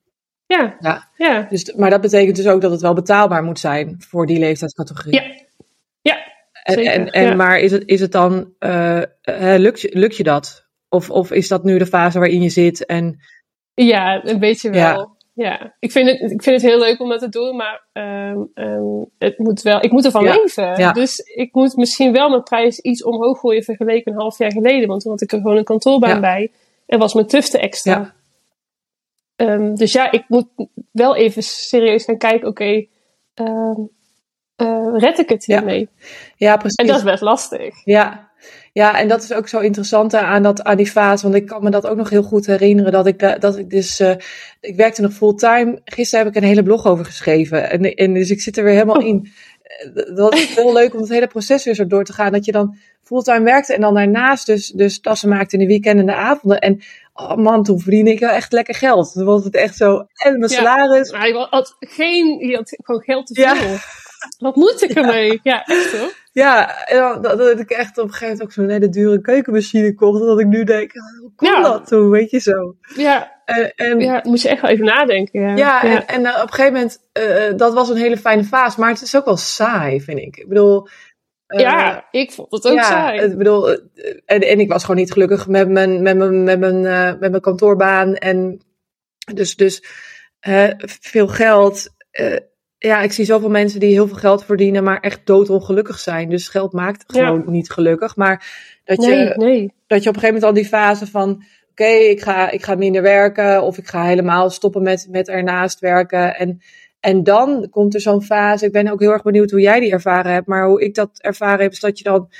[0.47, 0.77] ja.
[0.81, 1.09] Ja.
[1.17, 1.47] ja.
[1.51, 5.15] Dus, maar dat betekent dus ook dat het wel betaalbaar moet zijn voor die leeftijdscategorie.
[5.15, 5.45] Ja.
[6.67, 7.35] En, zeker, en, en, ja.
[7.35, 9.03] Maar is het, is het dan, eh,
[9.57, 10.67] lukt, je, lukt je dat?
[10.89, 12.87] Of, of is dat nu de fase waarin je zit?
[12.87, 13.21] En,
[13.75, 14.81] Ja, een beetje wel.
[14.81, 15.15] Ja.
[15.33, 15.75] Ja.
[15.79, 19.05] Ik, vind het, ik vind het heel leuk om dat te doen, maar ehm, ehm,
[19.19, 20.37] het moet wel, ik moet ervan Ja.
[20.37, 20.95] leven.
[20.95, 24.89] Dus ik moet misschien wel mijn prijs iets omhoog gooien vergeleken een half jaar geleden.
[24.89, 26.51] Want toen had ik er gewoon een kantoorbaan bij
[26.87, 28.15] en was mijn tufte extra.
[29.37, 30.47] Ehm, dus ja, ik moet
[30.93, 32.87] wel even serieus gaan kijken, oké,
[34.57, 35.57] eh, red ik het Ja.
[35.57, 35.89] hiermee?
[36.37, 36.77] ja, precies.
[36.77, 37.75] En dat is best lastig.
[37.85, 38.29] Ja.
[38.73, 41.23] ja, en dat is ook zo interessant aan, dat, aan die fase.
[41.23, 42.93] Want ik kan me dat ook nog heel goed herinneren.
[42.93, 44.01] Dat ik, da- dat ik dus.
[44.01, 44.15] eh,
[44.61, 45.81] ik werkte nog fulltime.
[45.85, 47.71] Gisteren heb ik een hele blog over geschreven.
[47.71, 49.07] En, en dus ik zit er weer helemaal Oh.
[49.07, 49.33] in.
[49.63, 52.33] Eh, Dat is heel leuk om het hele proces weer zo door te gaan.
[52.33, 56.09] Dat je dan fulltime werkte en dan daarnaast dus, dus tassen maakte in de weekenden
[56.09, 56.59] en de avonden.
[56.59, 56.81] En
[57.15, 59.13] oh man, toen verdiende ik wel echt lekker geld.
[59.13, 60.07] Toen was het echt zo.
[60.15, 60.57] En mijn Ja.
[60.57, 61.13] salaris.
[61.13, 63.55] Maar hij had geen, je had gewoon geld te Ja.
[64.39, 65.41] Wat moet ik ermee?
[65.43, 66.13] Ja, echt hoor.
[66.33, 69.21] Ja, en dan, dat, dat ik echt op een gegeven moment ook zo'n hele dure
[69.21, 70.21] keukenmachine kocht.
[70.21, 71.63] Dat ik nu denk, ah, hoe kon Ja.
[71.63, 72.11] dat toen?
[72.11, 72.77] Weet je zo.
[72.95, 75.41] Ja, En, en, ja, moet je echt wel even nadenken.
[75.41, 75.83] Ja, Ja, ja.
[75.83, 78.91] en, en eh, op een gegeven moment, eh, dat was een hele fijne fase, maar
[78.91, 80.37] het is ook wel saai, vind ik.
[80.37, 80.89] Ik bedoel,
[81.47, 83.21] eh, Ja, ik vond het ook ja, saai.
[83.21, 83.79] Ik bedoel, eh,
[84.25, 87.31] en, en ik was gewoon niet gelukkig met mijn, met mijn, met mijn, eh, met
[87.31, 88.15] mijn kantoorbaan.
[88.15, 88.61] En
[89.35, 89.83] dus, dus
[90.41, 91.89] eh, veel geld.
[92.87, 96.29] Ja, ik zie zoveel mensen die heel veel geld verdienen, maar echt doodongelukkig zijn.
[96.29, 97.27] Dus geld maakt Ja.
[97.27, 98.17] gewoon niet gelukkig.
[98.17, 98.47] Maar
[98.85, 99.73] dat je, nee.
[99.87, 101.45] dat je op een gegeven moment al die fase van...
[101.71, 105.81] Oké, ik, ga, ik ga minder werken of ik ga helemaal stoppen met, met ernaast
[105.81, 106.37] werken.
[106.37, 106.61] En,
[107.01, 108.67] en dan komt er zo'n fase.
[108.67, 110.47] Ik ben ook heel erg benieuwd hoe jij die ervaren hebt.
[110.47, 112.31] Maar hoe ik dat ervaren heb, is dat je dan...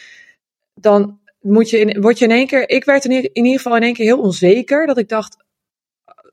[0.75, 2.69] Dan moet je in, word je in één keer...
[2.69, 4.87] Ik werd in, ieder- in ieder geval in één keer heel onzeker.
[4.87, 5.37] Dat ik dacht...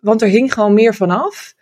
[0.01, 1.53] Want er hing gewoon meer vanaf.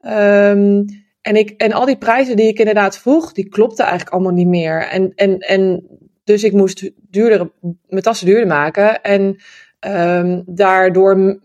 [0.00, 0.82] Ehm
[1.22, 4.46] en, ik, en al die prijzen die ik inderdaad vroeg, die klopten eigenlijk allemaal niet
[4.46, 4.86] meer.
[4.86, 5.86] En, en, en
[6.24, 7.50] dus ik moest duurder,
[7.88, 9.02] mijn tassen duurder maken.
[9.02, 9.36] En
[9.78, 11.38] ehm, daardoor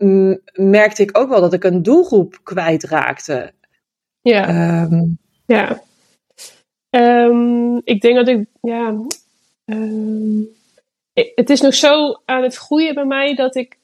[0.52, 3.52] merkte ik ook wel dat ik een doelgroep kwijtraakte.
[4.20, 5.04] Ja, Ehm
[5.46, 5.82] ja.
[6.90, 8.94] Ehm, ik denk dat ik, ja.
[11.34, 13.78] het is nog zo aan het groeien bij mij dat ik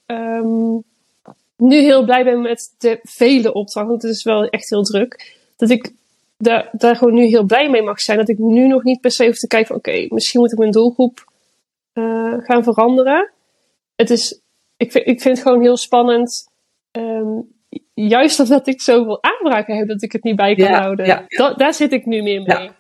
[1.56, 3.94] nu heel blij ben met de vele opdrachten.
[3.94, 5.40] Het is wel echt heel druk.
[5.62, 5.92] Dat ik
[6.38, 8.18] daar, daar gewoon nu heel blij mee mag zijn.
[8.18, 10.58] Dat ik nu nog niet per se hoef te kijken van oké, misschien moet ik
[10.58, 11.24] mijn doelgroep
[11.92, 13.30] eh, gaan veranderen.
[13.94, 14.40] Het is,
[14.76, 16.48] ik, vind, ik vind het gewoon heel spannend.
[16.90, 17.40] ehm,
[17.94, 21.06] juist omdat ik zoveel aanbraken heb dat ik het niet bij kan Ja, houden.
[21.06, 22.70] ja, Da- daar zit ik nu meer mee.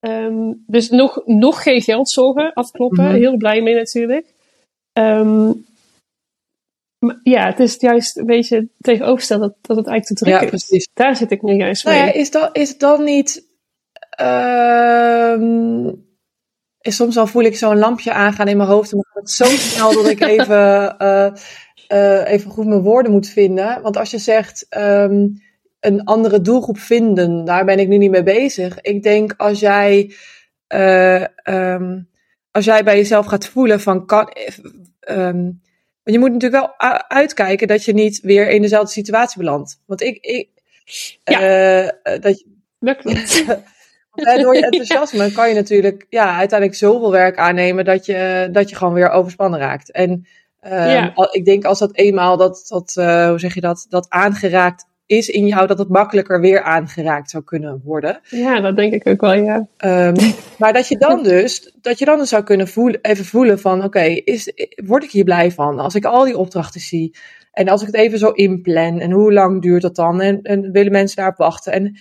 [0.00, 3.04] Ehm, dus nog, nog geen geldzorgen afkloppen.
[3.04, 3.14] Mhm.
[3.14, 4.26] Heel blij mee natuurlijk.
[4.92, 5.52] Ehm,
[7.22, 10.48] ja, het is juist een beetje tegenovergesteld dat, dat het eigenlijk te druk ja, is.
[10.48, 10.88] precies.
[10.94, 12.06] Daar zit ik nu juist Nou mee.
[12.06, 13.46] ja, is, dat, is dan niet.
[14.10, 15.88] ehm,
[16.80, 18.92] is soms al voel ik zo'n lampje aangaan in mijn hoofd.
[18.92, 21.26] En dan gaat het zo snel dat ik even, eh,
[21.88, 23.82] eh, even goed mijn woorden moet vinden.
[23.82, 25.28] Want als je zegt ehm,
[25.80, 28.80] een andere doelgroep vinden, daar ben ik nu niet mee bezig.
[28.80, 30.14] Ik denk als jij.
[30.66, 32.00] eh, ehm,
[32.50, 34.28] als jij bij jezelf gaat voelen van kan,
[36.04, 39.80] ehm, je moet natuurlijk wel uitkijken dat je niet weer in dezelfde situatie belandt.
[39.86, 40.48] Want ik, ik
[41.24, 41.82] ja.
[41.82, 41.88] Uh,
[42.20, 42.46] dat, je,
[42.78, 43.44] dat klopt.
[44.42, 48.76] door je enthousiasme kan je natuurlijk ja, uiteindelijk zoveel werk aannemen dat je, dat je
[48.76, 49.90] gewoon weer overspannen raakt.
[49.90, 51.28] En um, ja.
[51.30, 55.28] ik denk als dat eenmaal dat, dat uh, hoe zeg je dat, dat aangeraakt is
[55.28, 58.20] in jou, dat het makkelijker weer aangeraakt zou kunnen worden.
[58.30, 59.66] Ja, dat denk ik ook wel, ja.
[59.84, 60.14] Um,
[60.58, 63.84] maar dat je dan dus, dat je dan dus zou kunnen voelen, even voelen van,
[63.84, 64.52] oké, is
[64.86, 65.78] word ik hier blij van?
[65.78, 67.16] Als ik al die opdrachten zie
[67.52, 70.20] en als ik het even zo inplan en hoe lang duurt dat dan?
[70.20, 71.72] En, en willen mensen daarop wachten?
[71.72, 71.98] En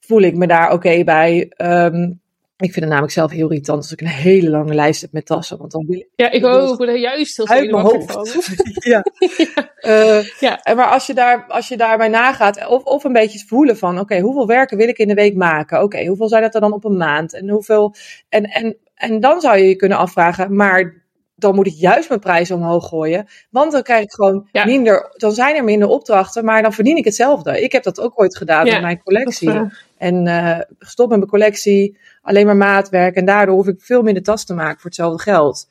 [0.00, 1.52] voel ik me daar oké bij?
[1.56, 2.21] Um,
[2.62, 5.26] ik vind het namelijk zelf heel irritant als ik een hele lange lijst heb met
[5.26, 5.58] tassen.
[5.58, 6.84] Want dan wil ik, ja, ik ook.
[6.84, 8.14] Juist heel uit mijn hoofd.
[8.92, 9.04] ja.
[9.36, 9.70] ja.
[9.80, 10.60] Uh, ja.
[10.74, 14.20] Maar als je, daar, als je daarbij nagaat, of, of een beetje voelen van: oké,
[14.20, 15.82] hoeveel werken wil ik in de week maken?
[15.82, 17.34] Oké, hoeveel zijn dat er dan op een maand?
[17.34, 17.94] En hoeveel.
[18.28, 21.01] En, en, en dan zou je je kunnen afvragen, maar
[21.34, 23.26] dan moet ik juist mijn prijzen omhoog gooien.
[23.50, 27.04] Want dan krijg ik gewoon minder, dan zijn er minder opdrachten, maar dan verdien ik
[27.04, 27.62] hetzelfde.
[27.62, 29.60] Ik heb dat ook ooit gedaan ja, met mijn collectie.
[29.98, 33.14] En uh, gestopt met mijn collectie, alleen maar maatwerk.
[33.14, 35.68] En daardoor hoef ik veel minder tas te maken voor hetzelfde geld.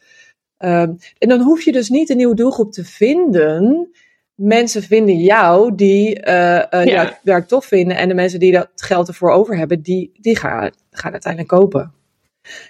[0.58, 3.90] Um, en dan hoef je dus niet een nieuwe doelgroep te vinden.
[4.36, 7.20] Mensen vinden jou die uh, uh, ja.
[7.24, 7.98] werk tof vinden.
[7.98, 11.94] En de mensen die dat geld ervoor over hebben, die, die gaan, gaan uiteindelijk kopen.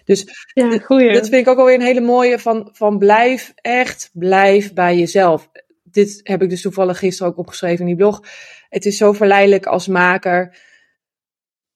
[0.05, 0.69] Dus ja,
[1.13, 5.49] dat vind ik ook alweer een hele mooie van, van blijf echt, blijf bij jezelf.
[5.83, 8.21] Dit heb ik dus toevallig gisteren ook opgeschreven in die blog.
[8.69, 10.57] Het is zo verleidelijk als maker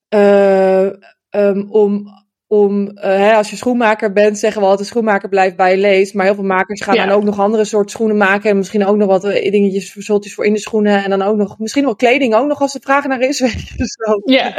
[0.10, 0.89] uh,
[1.29, 2.08] um, om,
[2.47, 6.13] om uh, hè, als je schoenmaker bent, zeggen we altijd schoenmaker blijft bij je lees.
[6.13, 7.05] Maar heel veel makers gaan ja.
[7.05, 8.49] dan ook nog andere soort schoenen maken.
[8.49, 11.03] En misschien ook nog wat uh, dingetjes, verzoltjes voor in de schoenen.
[11.03, 13.39] En dan ook nog, misschien wel kleding ook nog als de vraag naar is.
[13.45, 14.21] Weet je, zo.
[14.25, 14.58] Ja.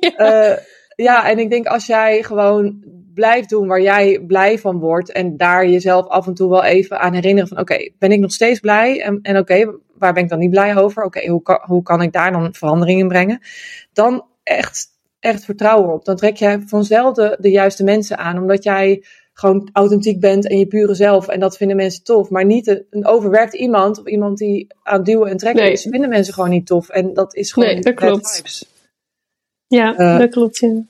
[0.00, 0.58] ja.
[0.96, 5.36] Ja, en ik denk als jij gewoon blijft doen waar jij blij van wordt en
[5.36, 8.60] daar jezelf af en toe wel even aan herinneren van oké, ben ik nog steeds
[8.60, 11.04] blij en, en oké, waar ben ik dan niet blij over?
[11.04, 13.40] Oké, hoe, kan, hoe kan ik daar dan verandering in brengen?
[13.92, 14.86] Dan echt,
[15.20, 16.04] echt vertrouwen op.
[16.04, 20.58] Dan trek jij vanzelf de, de juiste mensen aan, omdat jij gewoon authentiek bent en
[20.58, 21.28] je pure zelf.
[21.28, 22.30] En dat vinden mensen tof.
[22.30, 25.72] Maar niet een, overwerkt iemand of iemand die aan duwen en trekken nee.
[25.72, 26.88] is, vinden mensen gewoon niet tof.
[26.88, 28.70] En dat is gewoon nee, dat klopt.
[29.74, 30.58] Ja, uh, dat klopt.
[30.58, 30.82] Ja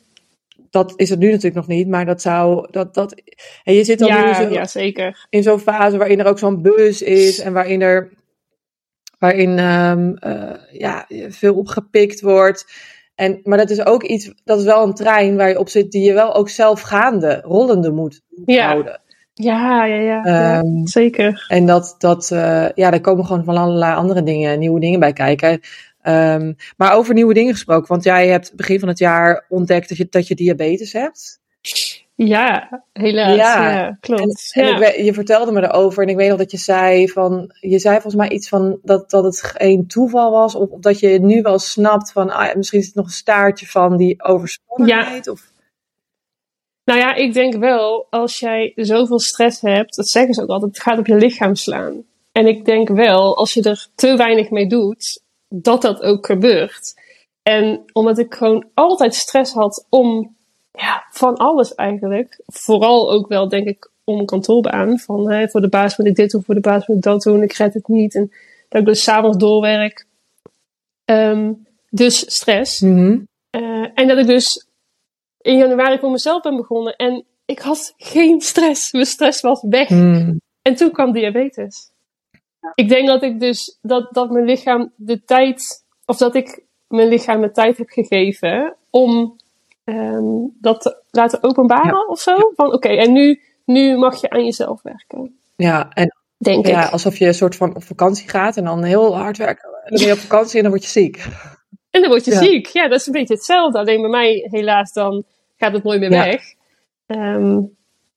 [0.72, 2.66] dat is het nu natuurlijk nog niet, maar dat zou.
[2.70, 3.22] Dat, dat,
[3.64, 5.26] en je zit dan ja, nu zo, ja, zeker.
[5.30, 8.10] in zo'n fase waarin er ook zo'n bus is en waarin er
[9.18, 12.66] waarin um, uh, ja, veel opgepikt wordt.
[13.14, 15.90] En, maar dat is ook iets, dat is wel een trein waar je op zit
[15.90, 18.66] die je wel ook zelf gaande, rollende moet ja.
[18.66, 19.00] houden.
[19.34, 21.44] Ja, ja, ja, um, ja zeker.
[21.48, 25.12] En dat, dat uh, ja, daar komen gewoon van allerlei andere dingen, nieuwe dingen bij
[25.12, 25.60] kijken.
[26.08, 29.98] Um, maar over nieuwe dingen gesproken, want jij hebt begin van het jaar ontdekt dat
[29.98, 31.40] je, dat je diabetes hebt.
[32.14, 33.36] Ja, helaas.
[33.36, 34.52] Ja, ja klopt.
[34.52, 34.72] En, en ja.
[34.72, 37.78] Ik weet, je vertelde me erover en ik weet nog dat je zei van, je
[37.78, 41.20] zei volgens mij iets van dat, dat het geen toeval was, of, of dat je
[41.20, 45.24] nu wel snapt van, ah, misschien is het nog een staartje van die overspannenheid.
[45.24, 45.32] Ja.
[45.32, 45.52] Of...
[46.84, 50.74] Nou ja, ik denk wel, als jij zoveel stress hebt, dat zeggen ze ook altijd,
[50.74, 52.04] het gaat op je lichaam slaan.
[52.32, 55.21] En ik denk wel, als je er te weinig mee doet,
[55.52, 56.94] dat dat ook gebeurt.
[57.42, 60.36] En omdat ik gewoon altijd stress had om
[60.72, 62.40] ja, van alles eigenlijk.
[62.46, 64.98] Vooral ook wel, denk ik, om een kantoorbaan.
[64.98, 67.22] Van hè, voor de baas moet ik dit doen, voor de baas moet ik dat
[67.22, 67.42] doen.
[67.42, 68.14] Ik red het niet.
[68.14, 68.32] En
[68.68, 70.06] dat ik dus s'avonds doorwerk.
[71.04, 72.80] Um, dus stress.
[72.80, 73.28] Mm-hmm.
[73.50, 74.66] Uh, en dat ik dus
[75.40, 76.96] in januari voor mezelf ben begonnen.
[76.96, 78.92] En ik had geen stress.
[78.92, 79.88] Mijn stress was weg.
[79.88, 80.40] Mm.
[80.62, 81.91] En toen kwam diabetes.
[82.74, 87.08] Ik denk dat ik dus dat, dat mijn lichaam de tijd, of dat ik mijn
[87.08, 89.36] lichaam de tijd heb gegeven om
[89.84, 92.06] um, dat te laten openbaren Ja.
[92.06, 92.36] of zo.
[92.54, 95.38] Van oké, en nu, nu mag je aan jezelf werken.
[95.56, 96.92] Ja, en Denk ja, ik.
[96.92, 99.68] alsof je een soort van op vakantie gaat en dan heel hard werken.
[99.68, 101.24] En dan ben je op vakantie en dan word je ziek.
[101.90, 102.38] En dan word je Ja.
[102.42, 102.66] ziek.
[102.66, 103.78] Ja, dat is een beetje hetzelfde.
[103.78, 105.24] Alleen bij mij, helaas, dan
[105.56, 106.24] gaat het nooit meer Ja.
[106.24, 106.42] weg.
[107.06, 107.60] Ehm,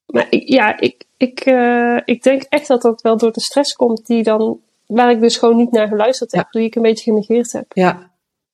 [0.06, 3.74] maar ik, ja, ik, ik, eh, ik denk echt dat dat wel door de stress
[3.74, 7.04] komt die dan, waar ik dus gewoon niet naar geluisterd heb, die ik een beetje
[7.04, 7.66] genegeerd heb.
[7.74, 8.12] Ja,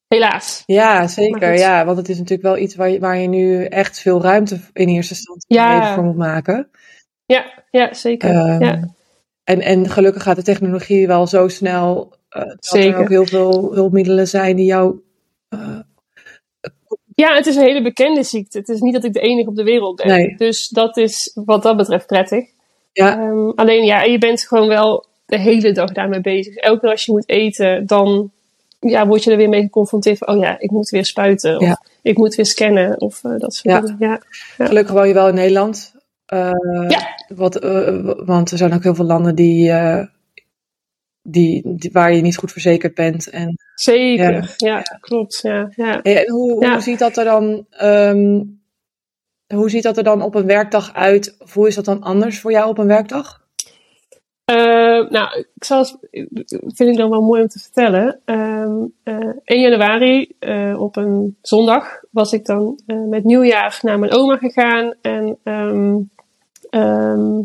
[0.07, 0.63] Helaas.
[0.65, 1.53] ja zeker.
[1.57, 4.59] Ja, want het is natuurlijk wel iets waar je, waar je nu echt veel ruimte
[4.73, 5.93] in eerste instantie Ja.
[5.93, 6.69] voor moet maken.
[7.25, 8.29] Ja, ja zeker.
[8.29, 8.79] Ehm, ja.
[9.43, 12.93] en, en gelukkig gaat de technologie wel zo snel eh, dat Zeker.
[12.93, 14.99] er ook heel veel hulpmiddelen zijn die jou.
[15.49, 15.79] eh,
[17.15, 18.57] ja, het is een hele bekende ziekte.
[18.57, 20.07] Het is niet dat ik de enige op de wereld ben.
[20.07, 20.35] Nee.
[20.37, 22.45] Dus dat is wat dat betreft prettig.
[22.93, 26.55] ja, Ehm, alleen ja, je bent gewoon wel de hele dag daarmee bezig.
[26.55, 28.31] Elke keer als je moet eten, dan
[28.79, 31.55] ja, word je er weer mee geconfronteerd van, oh ja, ik moet weer spuiten.
[31.59, 31.81] Of Ja.
[32.01, 33.01] ik moet weer scannen.
[33.01, 33.81] Of eh, dat soort Ja.
[33.81, 33.95] dingen.
[33.99, 34.21] Ja.
[34.57, 34.65] Ja.
[34.65, 35.93] gelukkig woon je wel in Nederland.
[36.33, 36.51] Uh,
[36.87, 37.15] Ja.
[37.35, 39.71] wat, uh, want er zijn ook heel veel landen die,
[41.21, 43.29] die, die, waar je niet goed verzekerd bent.
[43.29, 45.39] En, Zeker, ja, ja klopt.
[45.41, 46.01] Ja, ja.
[46.01, 47.65] En hoe, hoe ziet dat er dan?
[47.69, 48.41] ehm,
[49.55, 51.35] hoe ziet dat er dan op een werkdag uit?
[51.39, 53.39] Of hoe is dat dan anders voor jou op een werkdag?
[54.45, 55.97] Eh, nou, ik zal, het-
[56.75, 58.19] vind ik dan wel mooi om te vertellen.
[58.25, 63.99] Ehm, eh, 1 januari, eh, op een zondag, was ik dan eh, met nieuwjaar naar
[63.99, 64.93] mijn oma gegaan.
[65.01, 65.97] En ehm,
[66.69, 67.41] ehm,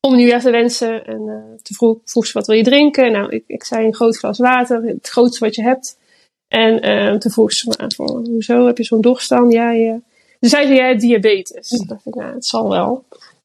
[0.00, 1.06] om nieuwjaar te wensen.
[1.06, 3.12] En eh toen vroeg, vroeg ze wat wil je drinken.
[3.12, 5.98] Nou, ik, ik zei een groot glas water, het grootste wat je hebt.
[6.48, 9.50] En ehm, toen vroeg ze me van, hoezo heb je zo'n dorst dan?
[9.50, 10.00] Ja, ja.
[10.40, 11.68] Toen zei ze, jij hebt diabetes.
[11.68, 13.04] Toen dacht ik, nou, het zal wel.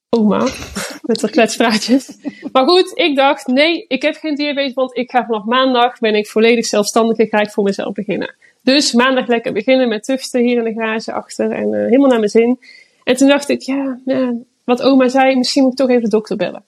[0.10, 0.48] Oma,
[1.02, 2.18] met haar kletspraatjes.
[2.52, 6.16] Maar goed, ik dacht, nee, ik heb geen diabetes, want ik ga vanaf maandag, ben
[6.16, 8.36] ik volledig zelfstandig en ga ik voor mezelf beginnen.
[8.64, 12.20] Dus maandag lekker beginnen met tuften hier in de garage achter en eh, helemaal naar
[12.20, 12.60] mijn zin.
[13.04, 14.34] En toen dacht ik, ja, ja,
[14.66, 16.64] wat oma zei, misschien moet ik toch even de dokter bellen.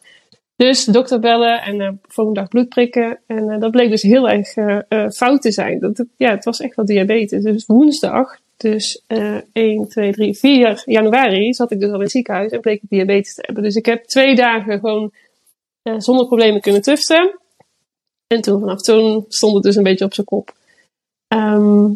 [0.55, 3.19] Dus de dokter bellen en eh volgende dag bloed prikken.
[3.27, 5.79] En eh, dat bleek dus heel erg eh, fout te zijn.
[5.79, 7.43] Dat, ja, het was echt wel diabetes.
[7.43, 12.12] Dus woensdag, dus eh 1, 2, 3, 4 januari, zat ik dus al in het
[12.12, 13.63] ziekenhuis en bleek ik diabetes te hebben.
[13.63, 15.12] Dus ik heb twee dagen gewoon
[15.97, 17.39] zonder problemen kunnen tuften.
[18.27, 20.55] En toen, vanaf toen stond het dus een beetje op zijn kop.
[21.27, 21.91] Ehm,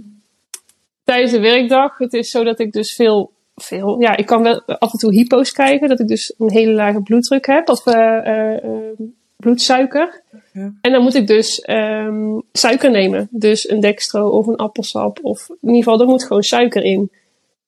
[1.04, 4.62] tijdens de werkdag, het is zo dat ik dus veel, veel, ja, ik kan wel
[4.66, 8.18] af en toe hypo's krijgen, dat ik dus een hele lage bloeddruk heb, of eh,
[8.18, 9.00] eh, eh,
[9.36, 10.22] bloedsuiker.
[10.54, 10.74] Ja.
[10.82, 13.28] En dan moet ik dus ehm, suiker nemen.
[13.32, 17.12] Dus een dextro of een appelsap, of in ieder geval, er moet gewoon suiker in.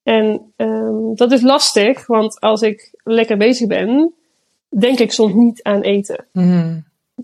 [0.04, 4.14] En ehm, dat is lastig, want als ik lekker bezig ben,
[4.70, 6.26] denk ik soms niet aan eten.
[6.32, 6.80] Mhm.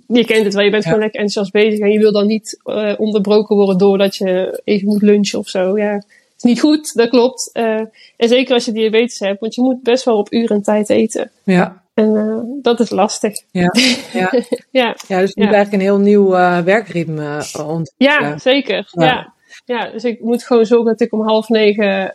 [0.08, 0.90] Je kent het wel, je bent Ja.
[0.90, 2.62] gewoon lekker enthousiast bezig en je wil dan niet
[2.98, 5.78] onderbroken worden doordat je even moet lunchen of zo.
[5.78, 6.04] Ja,
[6.44, 7.50] is niet goed, dat klopt.
[7.54, 7.82] Eh,
[8.18, 10.90] en zeker als je diabetes hebt, want je moet best wel op uren en tijd
[10.90, 11.32] eten.
[11.44, 13.34] Ja, En eh, dat is lastig.
[13.52, 13.74] ja,
[14.14, 14.34] ja.
[14.72, 15.52] Ja, ja, dus nu Ja.
[15.52, 17.94] eigenlijk een heel nieuw eh, werkritme uh, ont.
[17.98, 18.88] ja, zeker.
[18.92, 19.06] Ja.
[19.06, 19.34] Ja.
[19.66, 19.90] Ja.
[19.92, 22.12] dus ik moet gewoon zorgen dat ik om half negen,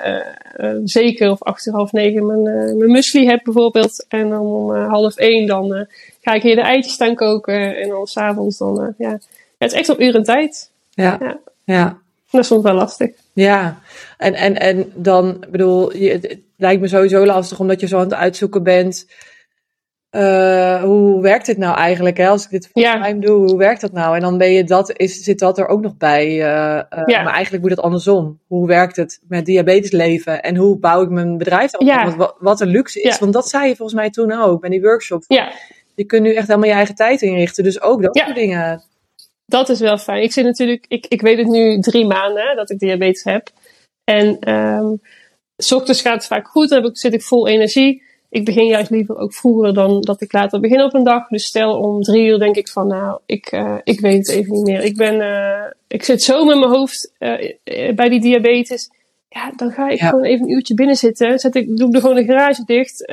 [0.85, 2.43] zeker of acht uur half negen, mijn,
[2.79, 4.05] mijn muesli heb bijvoorbeeld.
[4.09, 5.87] En dan om half één dan
[6.21, 7.77] ga ik hier de eitjes staan koken.
[7.77, 9.09] En dan s'avonds dan, ja.
[9.09, 9.19] ja.
[9.59, 10.71] Het is echt op uur en tijd.
[10.91, 12.03] Ja, Ja.
[12.35, 12.41] Ja.
[12.41, 13.11] Dat is soms wel lastig.
[13.33, 13.79] Ja,
[14.19, 18.03] en, en, en dan, bedoel, je, het lijkt me sowieso lastig omdat je zo aan
[18.05, 19.07] het uitzoeken bent.
[20.11, 22.17] eh, hoe werkt dit nou eigenlijk?
[22.17, 22.29] Hè?
[22.29, 22.93] Als ik dit Ja.
[22.93, 24.15] fulltime doe, hoe werkt dat nou?
[24.15, 26.27] En dan ben je dat, is, zit dat er ook nog bij.
[26.27, 27.23] eh, eh, Ja.
[27.23, 28.41] Maar eigenlijk moet het andersom.
[28.47, 30.43] Hoe werkt het met diabetes leven?
[30.43, 31.87] En hoe bouw ik mijn bedrijf dan?
[31.87, 32.17] Ja.
[32.17, 33.13] Wat, wat een luxe is.
[33.13, 33.19] Ja.
[33.21, 35.25] Want dat zei je volgens mij toen ook bij die workshop.
[35.27, 35.53] Ja,
[35.95, 37.65] Je kunt nu echt helemaal je eigen tijd inrichten.
[37.65, 38.25] Dus ook dat Ja.
[38.25, 38.83] soort dingen.
[39.47, 40.23] Dat is wel fijn.
[40.23, 43.51] Ik zit natuurlijk, ik, ik weet het nu drie maanden hè, dat ik diabetes heb.
[44.05, 44.93] En ehm
[45.57, 48.03] s ochtends gaat het vaak goed, dan heb ik, zit ik vol energie.
[48.31, 51.29] Ik begin juist liever ook vroeger dan dat ik later begin op een dag.
[51.29, 54.53] Dus stel om drie uur denk ik van, nou, ik, eh, ik weet het even
[54.53, 54.83] niet meer.
[54.85, 58.91] Ik ben, eh, ik zit zo met mijn hoofd eh, bij die diabetes.
[59.29, 60.09] Ja, dan ga ik Ja.
[60.09, 61.39] gewoon even een uurtje binnen zitten.
[61.39, 63.13] Zet ik, doe ik er gewoon de garage dicht.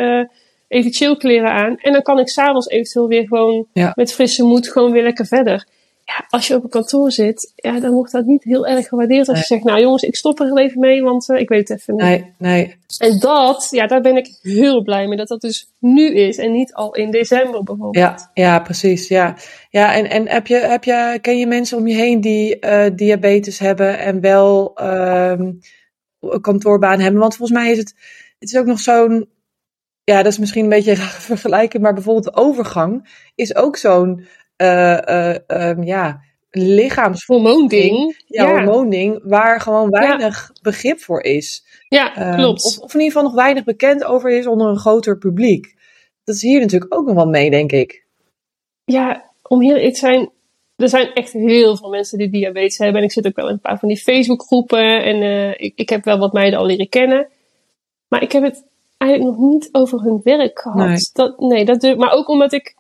[0.68, 1.78] even chillkleren aan.
[1.78, 3.92] En dan kan ik s'avonds eventueel weer gewoon Ja.
[3.96, 5.68] met frisse moed gewoon weer lekker verder.
[6.06, 9.28] Ja, als je op een kantoor zit, ja, dan wordt dat niet heel erg gewaardeerd
[9.30, 11.80] als je zegt, nou jongens, ik stop er even mee, want eh, ik weet het
[11.80, 12.04] even niet.
[12.04, 12.76] Nee, nee.
[12.98, 16.52] En dat, ja, daar ben ik heel blij mee dat dat dus nu is en
[16.52, 17.96] niet al in december bijvoorbeeld.
[17.96, 19.08] Ja, ja, precies.
[19.08, 19.36] Ja,
[19.70, 22.92] ja en, en heb je, heb je, ken je mensen om je heen die eh,
[22.96, 25.52] diabetes hebben en wel ehm,
[26.20, 27.22] een kantoorbaan hebben?
[27.22, 27.96] Want volgens mij is het,
[28.40, 29.30] het is ook nog zo'n,
[30.04, 34.28] ja, dat is misschien een beetje raar vergelijken, maar bijvoorbeeld de overgang is ook zo'n,
[35.48, 36.22] ehm, ja,
[36.52, 38.24] lichaams Hormoonding.
[38.28, 41.66] ja, hormoonding waar gewoon weinig begrip voor is.
[41.90, 42.66] Ja, Ehm, klopt.
[42.66, 45.76] Of, of in ieder geval nog weinig bekend over is onder een groter publiek.
[46.24, 48.06] Dat is hier natuurlijk ook nog wel mee, denk ik.
[48.84, 50.30] Ja, om heel eerlijk te zijn,
[50.76, 52.98] er zijn echt heel veel mensen die diabetes hebben.
[52.98, 55.04] En ik zit ook wel in een paar van die Facebookgroepen.
[55.04, 57.28] En eh, ik, ik heb wel wat meiden al leren kennen.
[58.08, 58.66] Maar ik heb het
[58.98, 60.88] eigenlijk nog niet over hun werk gehad.
[60.88, 61.10] Nee.
[61.14, 62.76] Dat, nee, dat maar ook omdat ik...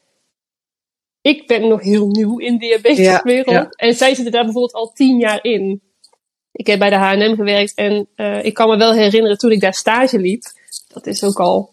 [1.21, 3.49] Ik ben nog heel nieuw in de diabeteswereld.
[3.49, 3.69] Ja, ja.
[3.69, 5.81] En zij zitten daar bijvoorbeeld al tien jaar in.
[6.51, 7.73] Ik heb bij de H&M gewerkt.
[7.75, 10.43] En eh, ik kan me wel herinneren toen ik daar stage liep.
[10.87, 11.69] Dat is ook al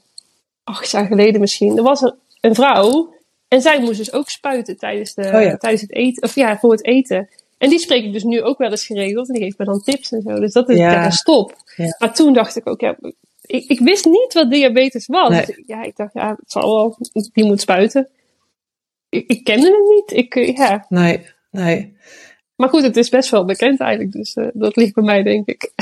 [0.65, 1.77] acht jaar geleden misschien.
[1.77, 3.15] Er was een vrouw
[3.49, 5.57] en zij moest dus ook spuiten tijdens, de, Oh ja.
[5.57, 7.29] tijdens het eten, of ja, voor het eten.
[7.59, 9.81] En die spreek ik dus nu ook wel eens geregeld en die geeft me dan
[9.81, 10.41] tips en zo.
[10.41, 11.11] Dus dat is Ja.
[11.11, 11.55] stop.
[11.99, 12.97] Maar toen dacht ik ook, ja,
[13.47, 15.29] ik, ik wist niet wat diabetes was.
[15.31, 15.47] Nee.
[15.47, 16.97] Dus ja, ik dacht, ja, het zal wel,
[17.33, 18.09] die moet spuiten.
[19.09, 20.25] Ik, ik kende het niet.
[20.25, 20.87] Ik, eh, ja.
[20.88, 21.97] Nee, nee.
[22.57, 25.49] Maar goed, het is best wel bekend eigenlijk, dus eh, dat ligt bij mij, denk
[25.49, 25.73] ik.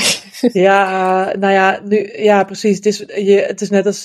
[0.52, 2.76] Ja, eh, nou ja, nu, ja, precies.
[2.76, 4.02] Het is, je, het is net als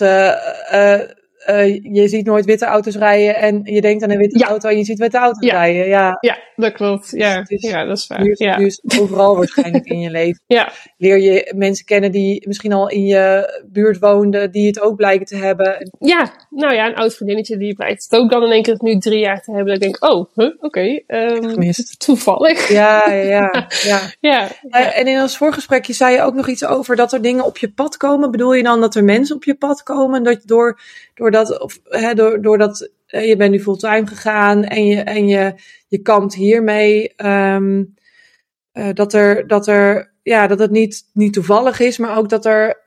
[1.46, 4.48] eh, je ziet nooit witte auto's rijden en je denkt aan een witte Ja.
[4.48, 5.52] auto en je ziet witte auto's Ja.
[5.54, 5.88] rijden.
[5.88, 7.12] Ja, Ja, dat klopt.
[7.12, 8.22] Ja, Het is- ja dat is waar.
[8.22, 8.58] nu is, Ja.
[8.60, 10.42] het overal waarschijnlijk in je leven.
[10.48, 10.72] Ja.
[10.98, 15.26] Leer je mensen kennen die misschien al in je buurt woonden, die het ook blijken
[15.26, 15.92] te hebben.
[16.00, 18.98] ja, nou ja, een oud vriendinnetje die blijkt het ook dan in één keer nu
[18.98, 19.74] drie jaar te hebben.
[19.74, 22.00] Dat ik denk, oh, huh, oké, ehm, Gemist.
[22.00, 22.70] toevallig.
[22.70, 23.68] Ja, ja, ja.
[23.92, 24.00] ja.
[24.20, 27.46] Ja, Eh, En in ons voorgesprekje zei je ook nog iets over dat er dingen
[27.46, 28.32] op je pad komen.
[28.32, 30.24] Bedoel je dan dat er mensen op je pad komen?
[30.24, 30.80] Dat door,
[31.32, 31.80] doordat, of,
[33.08, 35.54] eh, je bent nu fulltime gegaan en je, en je,
[35.88, 37.14] je kampt hiermee.
[37.16, 37.84] ehm,
[38.72, 42.46] eh, dat, er, dat, er, ja, dat het niet, niet toevallig is, maar ook dat,
[42.46, 42.80] er,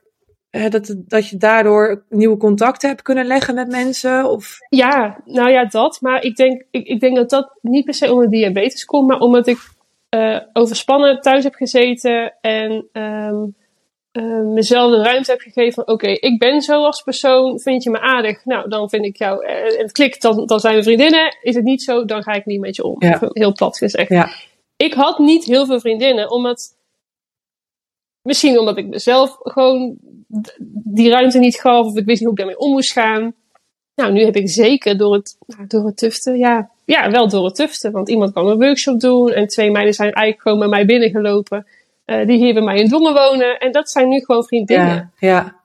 [0.69, 4.29] dat, dat je daardoor nieuwe contacten hebt kunnen leggen met mensen?
[4.29, 6.01] Of, Ja, nou ja, dat.
[6.01, 9.19] Maar ik denk, ik, ik denk dat dat niet per se omdat diabetes komt, maar
[9.19, 9.57] omdat ik
[10.09, 13.45] eh, overspannen thuis heb gezeten en ehm,
[14.15, 17.89] eh, mezelf de ruimte heb gegeven van oké, ik ben zo als persoon, vind je
[17.89, 18.45] me aardig?
[18.45, 21.37] Nou, dan vind ik jou, eh, en het klikt, dan, dan zijn we vriendinnen.
[21.41, 22.95] Is het niet zo, dan ga ik niet met je om.
[22.99, 23.29] Ja.
[23.31, 24.09] Heel plat gezegd.
[24.09, 24.29] Ja.
[24.75, 26.75] Ik had niet heel veel vriendinnen, omdat
[28.21, 29.97] misschien omdat ik mezelf gewoon
[30.83, 33.33] die ruimte niet gaf of ik wist niet hoe ik daarmee om moest gaan.
[33.95, 37.45] Nou, nu heb ik zeker door het, nou, door het tuften, ja, ja, wel door
[37.45, 37.91] het tuften.
[37.91, 41.65] Want iemand kwam een workshop doen en twee meiden zijn eigenlijk gewoon bij mij binnengelopen.
[42.05, 43.57] Eh, die hier bij mij in Dongen wonen.
[43.59, 45.11] En dat zijn nu gewoon vriendinnen.
[45.17, 45.55] ja, ja,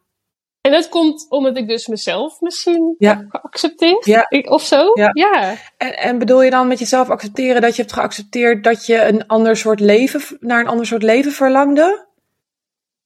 [0.61, 3.17] En dat komt omdat ik dus mezelf misschien Ja.
[3.17, 4.05] heb geaccepteerd.
[4.05, 4.27] Ja.
[4.29, 4.91] Ik, of zo.
[4.95, 5.11] Ja.
[5.13, 5.55] ja.
[5.77, 9.27] En, en bedoel je dan met jezelf accepteren dat je hebt geaccepteerd dat je een
[9.27, 12.07] ander soort leven, naar een ander soort leven verlangde?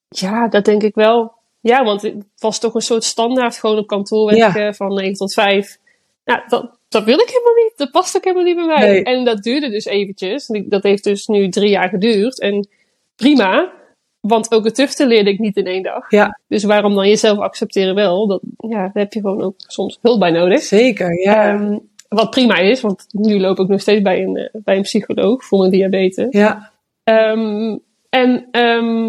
[0.09, 1.33] Ja, dat denk ik wel.
[1.61, 5.33] Ja, want het was toch een soort standaard gewoon op kantoor werken van 9 tot
[5.35, 5.79] 5.
[6.25, 7.73] Nou, dat, dat wil ik helemaal niet.
[7.77, 8.91] Dat past ook helemaal niet bij mij.
[8.91, 9.05] Nee.
[9.05, 10.47] En dat duurde dus eventjes.
[10.65, 12.41] Dat heeft dus nu drie jaar geduurd.
[12.41, 12.69] En
[13.17, 13.73] prima.
[14.21, 16.11] Want ook het tuften leerde ik niet in één dag.
[16.11, 16.41] Ja.
[16.49, 18.27] Dus waarom dan jezelf accepteren wel?
[18.27, 20.61] Dat, ja, daar heb je gewoon ook soms hulp bij nodig.
[20.61, 21.49] Zeker, ja.
[21.49, 24.83] Ehm, wat prima is, want nu loop ik nog steeds bij een, eh, bij een
[24.83, 26.27] psycholoog voor mijn diabetes.
[26.31, 26.73] ja,
[27.05, 29.07] Ehm, en ehm,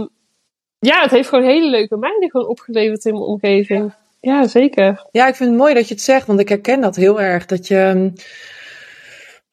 [0.80, 3.94] ja, het heeft gewoon hele leuke meiden gewoon opgeleverd in mijn omgeving.
[4.22, 5.06] Ja, zeker.
[5.12, 7.46] ja, ik vind het mooi dat je het zegt, want ik herken dat heel erg.
[7.46, 8.12] Dat je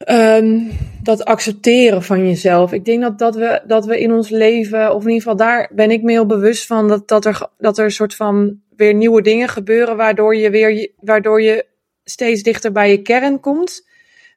[0.05, 0.61] ehm,
[1.03, 2.73] dat accepteren van jezelf.
[2.73, 5.71] Ik denk dat, dat, we, dat we in ons leven, of in ieder geval daar
[5.75, 8.95] ben ik me heel bewust van, dat, dat, er, dat er een soort van weer
[8.95, 11.67] nieuwe dingen gebeuren, waardoor je weer waardoor je
[12.05, 13.87] steeds dichter bij je kern komt.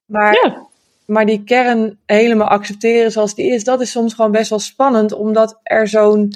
[0.06, 0.68] Maar Ja,
[1.06, 5.14] Maar die kern helemaal accepteren zoals die is, dat is soms gewoon best wel spannend,
[5.14, 6.34] omdat er zo'n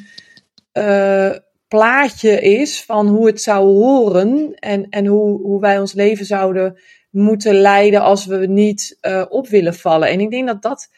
[0.71, 1.31] eh,
[1.67, 6.77] plaatje is van hoe het zou horen en, en hoe, hoe wij ons leven zouden
[7.09, 10.09] moeten leiden als we niet eh, op willen vallen.
[10.09, 10.89] En ik denk dat dat,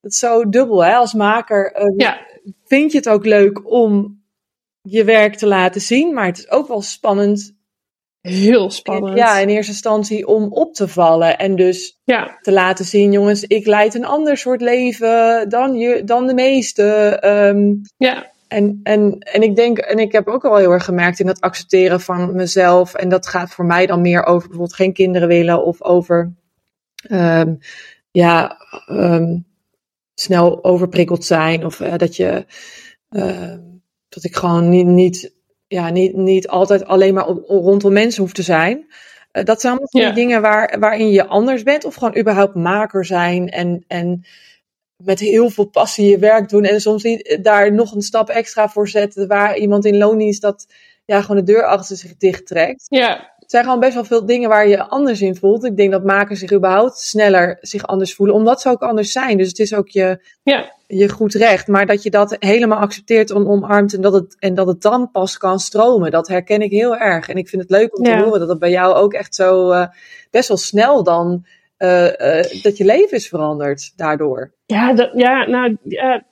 [0.00, 0.94] dat is zo dubbel, hè?
[0.94, 2.26] als maker eh, ja,
[2.64, 4.22] vind je het ook leuk om
[4.82, 7.56] je werk te laten zien, maar het is ook wel spannend,
[8.20, 9.18] heel spannend.
[9.18, 13.44] ja, in eerste instantie om op te vallen en dus ja, te laten zien, jongens,
[13.44, 16.84] ik leid een ander soort leven dan, je, dan de meeste.
[17.20, 21.20] Ehm, ja, en, en, en ik denk, en ik heb ook al heel erg gemerkt
[21.20, 22.94] in dat accepteren van mezelf.
[22.94, 26.32] En dat gaat voor mij dan meer over bijvoorbeeld geen kinderen willen of over
[27.08, 27.54] ehm,
[28.10, 29.36] ja, ehm,
[30.14, 31.64] snel overprikkeld zijn.
[31.64, 32.46] Of eh, dat je
[33.08, 33.60] ehm,
[34.08, 35.34] dat ik gewoon niet, niet,
[35.66, 38.86] ja, niet, niet altijd alleen maar op- rondom mensen hoef te zijn.
[39.30, 40.14] Eh, dat zijn allemaal Ja.
[40.14, 41.84] dingen waar, waarin je anders bent.
[41.84, 44.24] Of gewoon überhaupt maker zijn en, en
[45.04, 46.64] met heel veel passie je werk doen.
[46.64, 49.28] En soms niet, daar nog een stap extra voor zetten.
[49.28, 50.66] Waar iemand in loondienst dat
[51.04, 52.86] ja, gewoon de deur achter zich dicht trekt.
[52.88, 55.64] ja, Het zijn gewoon best wel veel dingen waar je anders in voelt.
[55.64, 58.34] Ik denk dat makers zich überhaupt sneller zich anders voelen.
[58.36, 59.36] Omdat ze ook anders zijn.
[59.38, 61.66] Dus het is ook je, ja, je goed recht.
[61.66, 63.94] Maar dat je dat helemaal accepteert en omarmt.
[63.94, 66.10] En dat, het, en dat het dan pas kan stromen.
[66.10, 67.28] Dat herken ik heel erg.
[67.28, 68.16] En ik vind het leuk om Ja.
[68.18, 69.86] te horen dat het bij jou ook echt zo eh,
[70.30, 71.44] best wel snel dan.
[71.76, 74.52] Eh, eh, dat je leven is veranderd daardoor.
[74.66, 76.24] ja, dat, ja, nou, ja,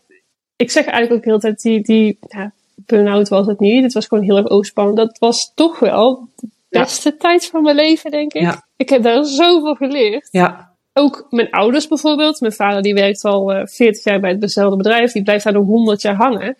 [0.56, 3.82] ik zeg eigenlijk ook de hele tijd, die, die ja, burn-out was het niet.
[3.82, 4.96] Het was gewoon heel erg oogspannend.
[4.96, 6.80] Dat was toch wel de Ja.
[6.80, 8.56] beste tijd van mijn leven, denk ik.
[8.76, 10.28] Ik heb daar zoveel geleerd.
[10.30, 12.40] Ja, ook mijn ouders bijvoorbeeld.
[12.40, 15.12] Mijn vader die werkt al eh 40 jaar bij hetzelfde bedrijf.
[15.12, 16.56] Die blijft daar nog 100 jaar hangen.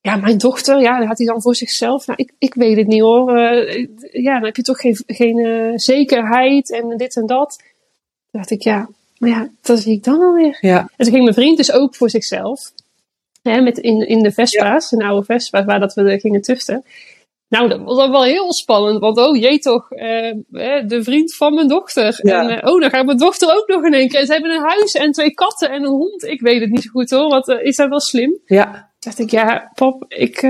[0.00, 2.06] Ja, mijn dochter, ja, dat had hij dan voor zichzelf.
[2.06, 3.38] Nou, ik, ik weet het niet hoor.
[4.12, 7.62] Ja, dan heb je toch geen, geen zekerheid en dit en dat.
[8.34, 10.58] Dacht ik, ja, maar ja, dat zie ik dan alweer.
[10.60, 12.72] ja, En toen ging mijn vriend dus ook voor zichzelf.
[13.42, 16.84] Hè, met in, in de Vespa's, in de oude Vespa's, waar dat we gingen tuften.
[17.48, 19.00] Nou, dat was dan wel heel spannend.
[19.00, 20.32] Want oh jee toch, eh,
[20.86, 22.18] de vriend van mijn dochter.
[22.22, 22.40] Ja.
[22.48, 24.20] En eh, oh, dan gaat mijn dochter ook nog in één keer.
[24.20, 26.24] En ze hebben een huis en twee katten en een hond.
[26.24, 28.38] Ik weet het niet zo goed hoor, want eh, is dat wel slim?
[28.46, 30.46] ja, Toen dacht ik, ja, pap, ik,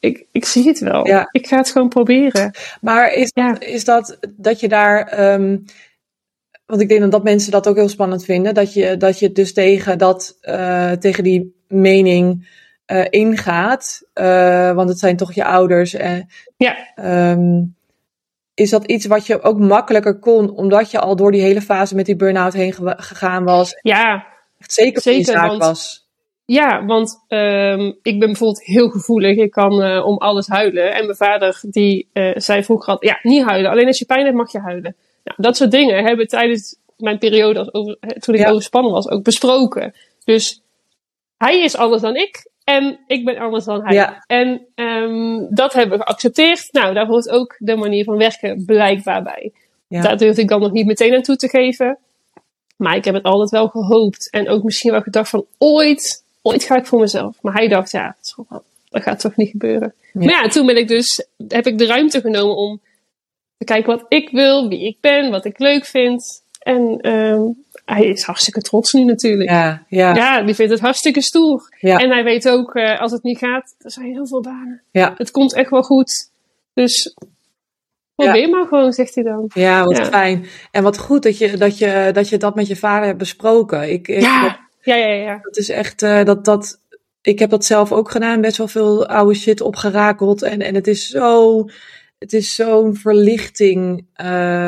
[0.00, 1.06] ik, ik zie het wel.
[1.06, 1.28] Ja.
[1.32, 2.54] Ik ga het gewoon proberen.
[2.80, 3.60] Maar is, Ja.
[3.60, 5.06] is dat dat je daar.
[5.06, 5.56] ehm,
[6.68, 8.54] want ik denk dat, dat mensen dat ook heel spannend vinden.
[8.54, 12.48] Dat je, dat je dus tegen, dat, eh, tegen die mening
[12.84, 14.02] eh, ingaat.
[14.12, 15.94] Eh, want het zijn toch je ouders.
[15.94, 16.76] En, Ja.
[16.94, 17.62] ehm,
[18.54, 21.94] is dat iets wat je ook makkelijker kon, omdat je al door die hele fase
[21.94, 23.78] met die burn-out heen ge- gegaan was?
[23.82, 24.26] Ja,
[24.58, 26.06] Echt zeker Zeker, zaak want- was.
[26.44, 29.36] Ja, want ehm, ik ben bijvoorbeeld heel gevoelig.
[29.36, 30.94] Ik kan om alles huilen.
[30.94, 33.70] En mijn vader die zei vroeger altijd, ja, niet huilen.
[33.70, 34.96] Alleen als je pijn hebt mag je huilen.
[35.28, 38.48] Nou, dat soort dingen hebben we tijdens mijn periode als over, toen ik Ja.
[38.50, 39.94] overspannen was ook besproken.
[40.24, 40.60] Dus
[41.36, 42.50] hij is anders dan ik.
[42.64, 43.94] En ik ben anders dan hij.
[43.94, 44.24] Ja.
[44.26, 46.68] En ehm, dat hebben we geaccepteerd.
[46.72, 49.52] Nou, daar hoort ook de manier van werken blijkbaar bij.
[49.86, 50.02] Ja.
[50.02, 51.98] Daar durfde ik dan nog niet meteen aan toe te geven.
[52.76, 54.30] Maar ik heb het altijd wel gehoopt.
[54.30, 57.36] En ook misschien wel gedacht van ooit, ooit ga ik voor mezelf.
[57.42, 58.16] Maar hij dacht, ja,
[58.90, 59.94] dat gaat toch niet gebeuren.
[60.12, 60.20] Ja.
[60.24, 62.80] Maar ja, toen ben ik dus, heb ik de ruimte genomen om
[63.58, 66.42] te kijken wat ik wil, wie ik ben, wat ik leuk vind.
[66.58, 67.40] En ehm,
[67.84, 69.50] hij is hartstikke trots nu natuurlijk.
[69.50, 70.42] Ja, ja, ja.
[70.42, 71.76] Die vindt het hartstikke stoer.
[71.80, 71.96] Ja.
[71.98, 74.82] En hij weet ook, eh, als het niet gaat, er zijn heel veel banen.
[74.90, 75.14] ja.
[75.16, 76.30] Het komt echt wel goed.
[76.74, 77.14] Dus
[78.14, 79.50] probeer maar gewoon, zegt hij dan.
[79.54, 80.04] Ja, wat Ja.
[80.04, 80.46] fijn.
[80.70, 83.90] En wat goed dat je dat, je, dat, je dat met je vader hebt besproken.
[83.92, 85.38] Ik, ik, Ja, ja, ja, ja.
[85.42, 86.80] Dat is echt, eh, dat, dat,
[87.22, 90.42] ik heb dat zelf ook gedaan, best wel veel oude shit opgerakeld.
[90.42, 91.64] En, en het is zo,
[92.18, 94.26] het is zo'n verlichting, eh,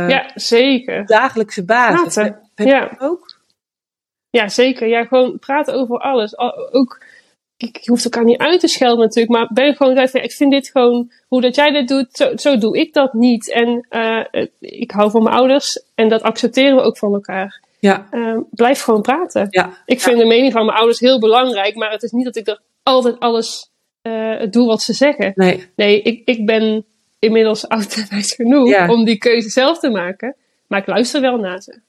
[0.09, 1.07] Ja, zeker.
[1.07, 2.01] dagelijkse basis.
[2.15, 2.23] Praten.
[2.25, 2.91] Heb, heb Ja.
[2.99, 3.39] ook?
[4.31, 4.89] Ja, zeker.
[4.89, 6.37] Ja, gewoon praten over alles.
[6.37, 7.03] Al- Ook,
[7.57, 10.33] ik, je hoeft elkaar niet uit te schelden natuurlijk, maar ben gewoon uit van, ik
[10.33, 13.51] vind dit gewoon, hoe dat jij dit doet, zo, zo doe ik dat niet.
[13.53, 17.61] En eh, het- ik hou van mijn ouders en dat accepteren we ook van elkaar.
[17.79, 19.47] Ja, Eh, blijf gewoon praten.
[19.51, 22.37] ja, Ik vind de mening van mijn ouders heel belangrijk, maar het is niet dat
[22.37, 23.69] ik er altijd alles
[24.03, 25.33] eh, doe wat ze zeggen.
[25.35, 26.85] nee, Nee, ik, ik ben
[27.21, 28.89] inmiddels oud en wijs genoeg Ja.
[28.89, 30.37] om die keuze zelf te maken.
[30.67, 31.81] Maar ik luister wel naar ze.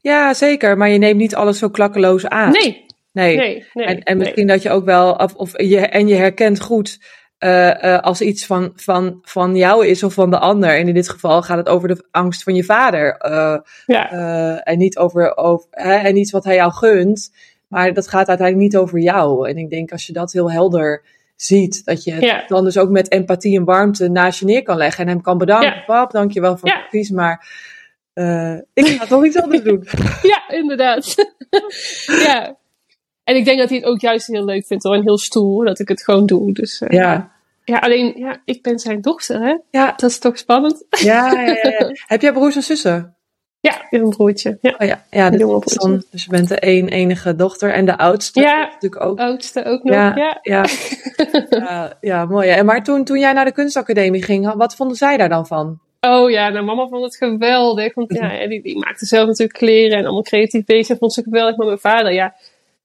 [0.00, 0.76] ja, zeker.
[0.76, 2.50] Maar je neemt niet alles zo klakkeloos aan.
[2.50, 3.36] Nee, nee.
[3.36, 3.86] nee, nee.
[3.86, 4.24] en, en nee.
[4.24, 6.98] misschien dat je ook wel, of, of je, en je herkent goed
[7.38, 10.70] eh, eh, als iets van, van, van jou is of van de ander.
[10.78, 13.16] En in dit geval gaat het over de angst van je vader.
[13.86, 17.32] Ja, eh, en niet over, over hè, en iets wat hij jou gunt.
[17.68, 19.48] Maar dat gaat uiteindelijk niet over jou.
[19.48, 21.02] En ik denk als je dat heel helder
[21.36, 22.44] ziet, dat je het Ja.
[22.46, 25.38] dan dus ook met empathie en warmte naast je neer kan leggen en hem kan
[25.38, 25.74] bedanken.
[25.74, 25.82] Ja.
[25.86, 27.48] Pap, dankjewel voor het advies, maar
[28.12, 29.84] eh, ik ga toch iets anders doen.
[30.32, 31.14] ja inderdaad.
[32.26, 32.56] ja.
[33.24, 34.94] En ik denk dat hij het ook juist heel leuk vindt hoor.
[34.94, 36.52] En heel stoer dat ik het gewoon doe.
[36.52, 37.32] Dus, eh, Ja,
[37.64, 39.56] ja, alleen, ja, ik ben zijn dochter hè.
[39.70, 40.84] ja, Dat is toch spannend?
[40.90, 41.90] ja, ja, ja, ja.
[42.06, 43.15] Heb jij broers en zussen?
[43.66, 44.58] Ja, heb een broertje.
[44.60, 47.34] Ja, Oh ja, ja Een dat jonge is dan, dus je bent de één enige
[47.34, 48.40] dochter en de oudste.
[48.40, 48.68] Ja.
[48.72, 49.18] Natuurlijk ook.
[49.18, 49.94] oudste ook nog.
[49.94, 50.38] Ja, Ja.
[50.42, 50.64] ja.
[51.50, 52.48] ja, ja, mooi.
[52.48, 55.80] En maar toen, toen jij naar de kunstacademie ging, wat vonden zij daar dan van?
[56.00, 57.94] Oh ja, nou mama vond het geweldig.
[57.94, 60.98] Want ja, die, die maakte zelf natuurlijk kleren en allemaal creatief bezig.
[60.98, 61.56] Vond ze geweldig.
[61.56, 62.34] Maar mijn vader, ja,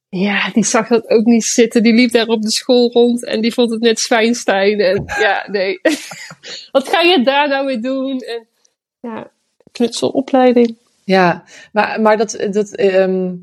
[0.09, 1.83] ja, die zag dat ook niet zitten.
[1.83, 4.79] Die liep daar op de school rond en die vond het net Zwijnstein.
[4.79, 5.79] En ja, nee.
[6.71, 8.19] Wat ga je daar nou weer doen?
[8.19, 8.47] En
[8.99, 9.31] ja,
[9.71, 10.77] knutselopleiding.
[11.03, 13.33] Ja, maar, maar dat, dat ehm,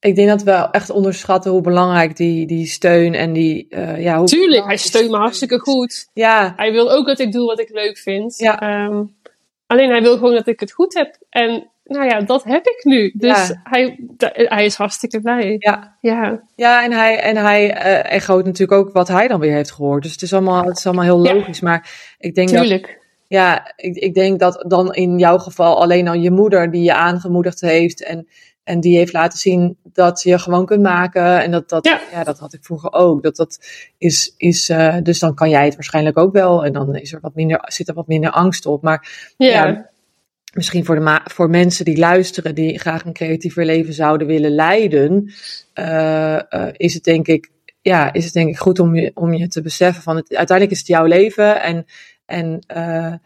[0.00, 4.18] ik denk dat we echt onderschatten hoe belangrijk die, die steun en die, eh, ja,
[4.18, 6.08] hoe Tuurlijk, hij steunt me hartstikke goed.
[6.12, 8.38] Ja, Hij wil ook dat ik doe wat ik leuk vind.
[8.38, 8.60] Ja.
[8.60, 9.04] Ehm,
[9.66, 11.18] alleen hij wil gewoon dat ik het goed heb.
[11.30, 13.12] En nou ja, dat heb ik nu.
[13.16, 13.60] Dus Ja.
[13.64, 13.98] hij,
[14.34, 15.56] hij is hartstikke blij.
[15.58, 19.52] ja, Ja, ja, en hij, en hij eh echoot natuurlijk ook wat hij dan weer
[19.54, 20.02] heeft gehoord.
[20.02, 21.34] Dus het is allemaal, het is allemaal heel Ja.
[21.34, 21.60] logisch.
[21.60, 23.04] Maar ik denk dat, tuurlijk.
[23.28, 26.94] Ja, ik, ik denk dat dan in jouw geval alleen al je moeder die je
[26.94, 28.28] aangemoedigd heeft en,
[28.64, 31.42] en die heeft laten zien dat je gewoon kunt maken.
[31.42, 32.00] En dat, dat, Ja.
[32.12, 32.24] ja.
[32.24, 33.22] dat had ik vroeger ook.
[33.22, 33.58] Dat, dat
[33.98, 36.64] is, is eh, dus dan kan jij het waarschijnlijk ook wel.
[36.64, 38.82] En dan is er wat minder, zit er wat minder angst op.
[38.82, 39.90] Maar Ja, Ja.
[40.54, 44.50] misschien voor, de ma- voor mensen die luisteren, die graag een creatiever leven zouden willen
[44.54, 45.32] leiden,
[45.72, 47.50] eh, eh, is, het denk ik,
[47.80, 50.70] ja, is het denk ik goed om je, om je te beseffen van het, uiteindelijk
[50.76, 51.84] is het jouw leven en,
[52.26, 53.18] en eh, eh,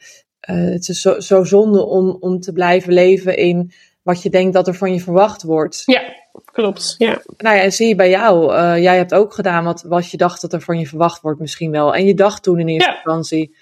[0.73, 3.73] het is zo, zo zonde om, om te blijven leven in
[4.03, 5.83] wat je denkt dat er van je verwacht wordt.
[5.87, 6.03] ja,
[6.45, 6.95] klopt.
[6.99, 7.23] Ja.
[7.37, 10.17] Nou ja, en zie je bij jou, eh, jij hebt ook gedaan wat, wat je
[10.17, 11.95] dacht dat er van je verwacht wordt misschien wel.
[11.95, 12.95] En je dacht toen in eerste Ja.
[12.95, 13.55] instantie,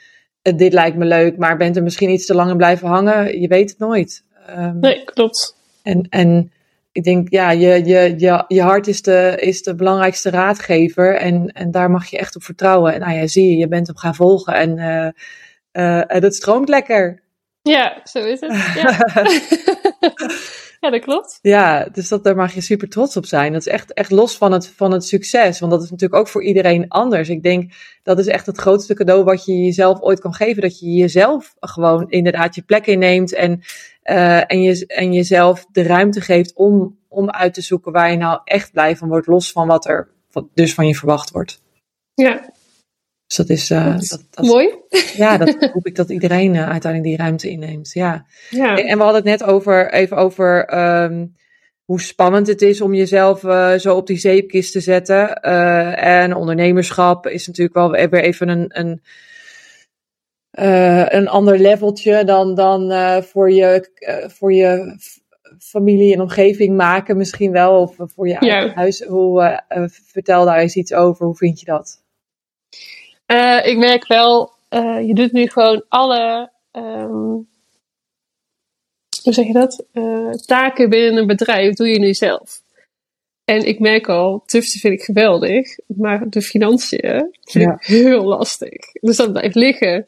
[0.42, 3.40] dit lijkt me leuk, maar bent er misschien iets te lang in blijven hangen.
[3.40, 4.24] Je weet het nooit.
[4.46, 5.56] Ehm, Nee, klopt.
[5.82, 6.52] en, en
[6.98, 11.48] ik denk, ja, je, je, je, je hart is de, is de belangrijkste raadgever en,
[11.52, 12.94] en daar mag je echt op vertrouwen.
[12.94, 14.78] En nou ja, zie je, je bent hem gaan volgen en,
[16.08, 17.22] en het stroomt lekker.
[17.62, 18.52] Ja, zo is het.
[18.74, 18.98] Ja.
[20.80, 21.38] ja, dat klopt.
[21.42, 23.52] Ja, dus dat, daar mag je super trots op zijn.
[23.52, 25.60] Dat is echt, echt los van het, van het succes.
[25.60, 27.28] Want dat is natuurlijk ook voor iedereen anders.
[27.28, 27.72] Ik denk,
[28.02, 30.62] dat is echt het grootste cadeau wat je jezelf ooit kan geven.
[30.62, 33.34] Dat je jezelf gewoon inderdaad je plek inneemt.
[33.34, 33.62] En,
[34.10, 38.16] uh, en, je, en jezelf de ruimte geeft om, om uit te zoeken waar je
[38.16, 39.26] nou echt blij van wordt.
[39.26, 41.60] Los van wat er wat dus van je verwacht wordt.
[42.14, 42.52] Ja,
[43.26, 43.70] dus dat is.
[43.70, 44.74] Uh, dat, dat, mooi.
[45.16, 47.92] Ja, dat hoop ik dat iedereen uh, uiteindelijk die ruimte inneemt.
[47.92, 48.26] Ja.
[48.50, 48.76] ja.
[48.76, 51.36] En, en we hadden het net over, even over um,
[51.84, 53.40] hoe spannend het is om jezelf
[53.80, 55.42] zo op die zeepkist te zetten.
[55.96, 58.66] en ondernemerschap is natuurlijk wel weer even een.
[58.68, 59.02] een
[61.16, 62.92] een ander leveltje dan, dan
[63.22, 63.88] voor, je,
[64.38, 64.96] voor je
[65.58, 67.80] familie en omgeving maken, misschien wel.
[67.80, 68.74] Of voor je eigen Ja.
[68.74, 69.02] huis.
[69.02, 71.26] Hoe, vertel daar eens iets over.
[71.26, 72.02] Hoe vind je dat?
[73.64, 74.52] Ik merk wel,
[75.06, 77.48] je doet nu gewoon alle, um,
[79.22, 79.84] hoe zeg je dat?
[80.46, 82.62] Taken binnen een bedrijf doe je nu zelf.
[83.44, 87.72] En ik merk al, tuften vind ik geweldig, maar de financiën vind Ja.
[87.72, 88.92] ik heel lastig.
[89.00, 90.06] Dus dat blijft liggen.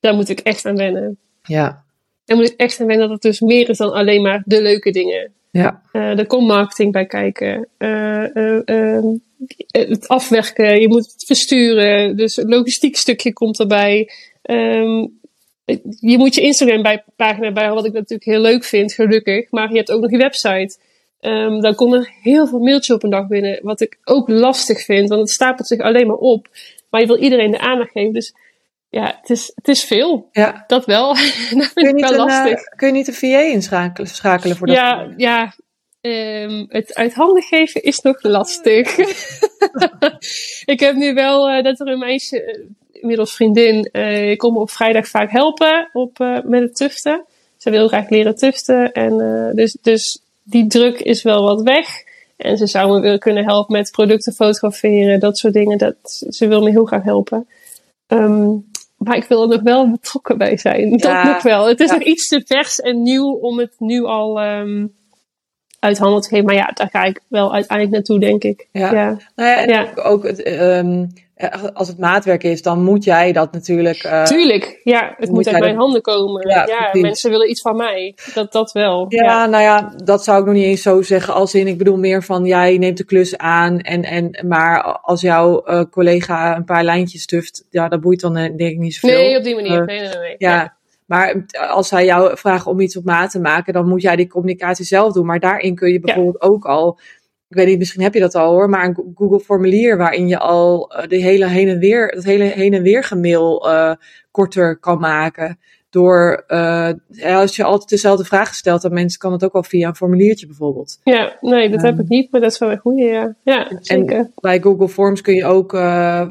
[0.00, 1.18] Daar moet ik echt aan wennen.
[1.42, 1.84] Ja,
[2.24, 4.62] Daar moet ik echt aan wennen dat het dus meer is dan alleen maar de
[4.62, 5.32] leuke dingen.
[5.50, 7.68] ja, Uh, er komt marketing bij kijken.
[7.78, 9.22] Uh, uh, um,
[9.66, 12.16] het afwerken, je moet het versturen.
[12.16, 14.10] Dus het logistiek stukje komt erbij.
[14.42, 15.18] Um,
[16.00, 19.50] je moet je Instagram bij, bijhouden, wat ik natuurlijk heel leuk vind, gelukkig.
[19.50, 20.78] Maar je hebt ook nog je website.
[21.20, 24.84] Um, dan komt er heel veel mailtjes op een dag binnen, wat ik ook lastig
[24.84, 26.48] vind, want het stapelt zich alleen maar op.
[26.90, 28.34] Maar je wil iedereen de aandacht geven, dus
[28.88, 30.28] ja, het is, het is veel.
[30.32, 30.64] ja.
[30.66, 31.08] Dat wel.
[31.14, 32.58] dat vind ik wel een, lastig.
[32.58, 34.76] uh, kun je niet een VA inschakelen schakelen voor dat?
[34.76, 35.54] Ja, ja.
[36.00, 38.96] Um, het uit handen geven is nog lastig.
[40.74, 43.92] ik heb nu wel uh, dat er een meisje, uh, inmiddels vriendin,
[44.30, 47.24] ik kom me op vrijdag vaak helpen op, met het tuften.
[47.56, 48.92] Ze wil graag leren tuften.
[48.92, 49.18] En,
[49.54, 51.88] dus, dus die druk is wel wat weg.
[52.36, 55.78] En ze zou me willen kunnen helpen met producten fotograferen, dat soort dingen.
[55.78, 57.48] Dat, ze wil me heel graag helpen.
[58.06, 58.66] Um,
[59.06, 60.90] maar ik wil er nog wel betrokken bij zijn.
[60.90, 61.68] Dat Ja, nog wel.
[61.68, 61.94] Het is ja.
[61.94, 64.94] nog iets te vers en nieuw om het nu al um,
[65.78, 66.44] uit handen te geven.
[66.44, 68.68] Maar ja, daar ga ik wel uiteindelijk naartoe, denk ik.
[68.72, 68.92] Ja.
[68.92, 69.16] ja.
[69.36, 71.06] Nou ja, en ook het, ehm,
[71.74, 73.98] als het maatwerk is, dan moet jij dat natuurlijk.
[74.02, 76.48] eh, Tuurlijk, ja, het Moet uit mijn dat- handen komen.
[76.48, 78.14] Ja, mensen willen iets van mij.
[78.34, 79.06] Dat, dat wel.
[79.08, 81.34] ja, nou ja, dat zou ik nog niet eens zo zeggen.
[81.34, 83.80] Als in, ik bedoel meer van jij neemt de klus aan.
[83.80, 88.36] En, en, maar als jouw eh, collega een paar lijntjes stuft, ja, dat boeit dan
[88.36, 89.18] eh, denk ik niet zoveel.
[89.18, 89.80] Nee, op die manier.
[89.80, 90.34] Eh, nee, nee, nee.
[90.38, 90.76] Ja,
[91.06, 94.28] maar als zij jou vragen om iets op maat te maken, dan moet jij die
[94.28, 95.26] communicatie zelf doen.
[95.26, 96.98] Maar daarin kun je bijvoorbeeld ook al,
[97.48, 100.28] ik weet niet, misschien heb je dat al hoor, maar een Go- Google formulier waarin
[100.28, 103.92] je al eh, de hele heen en weer, het hele heen en weer gemail eh,
[104.30, 105.58] korter kan maken.
[105.90, 106.90] Door, eh,
[107.24, 110.46] als je altijd dezelfde vraag stelt aan mensen, kan het ook al via een formuliertje
[110.46, 111.00] bijvoorbeeld.
[111.04, 111.86] Ja, nee, dat Ehm.
[111.86, 113.36] heb ik niet, maar dat is wel een goede, ja.
[113.44, 114.30] Ja, zeker.
[114.34, 115.74] Bij Google Forms kun je ook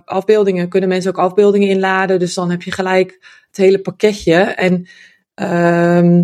[0.05, 2.19] afbeeldingen, kunnen mensen ook afbeeldingen inladen.
[2.19, 4.35] Dus dan heb je gelijk het hele pakketje.
[4.35, 4.87] En
[5.33, 6.23] ehm,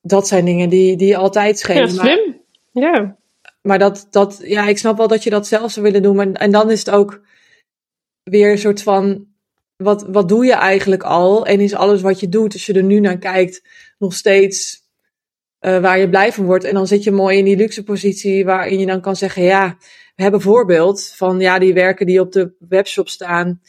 [0.00, 1.82] dat zijn dingen die, die altijd schelen.
[1.82, 2.40] Ja, slim.
[2.72, 3.16] Ja,
[3.66, 6.16] maar dat, dat, ja, ik snap wel dat je dat zelf zou willen doen.
[6.16, 7.20] Maar, en dan is het ook
[8.22, 9.26] weer een soort van,
[9.76, 11.46] wat, wat doe je eigenlijk al?
[11.46, 13.62] En is alles wat je doet, als je er nu naar kijkt,
[13.98, 14.82] nog steeds
[15.58, 16.64] eh, waar je blij van wordt?
[16.64, 19.76] En dan zit je mooi in die luxe positie waarin je dan kan zeggen, ja,
[20.16, 23.60] we hebben voorbeeld van, ja, die werken die op de webshop staan.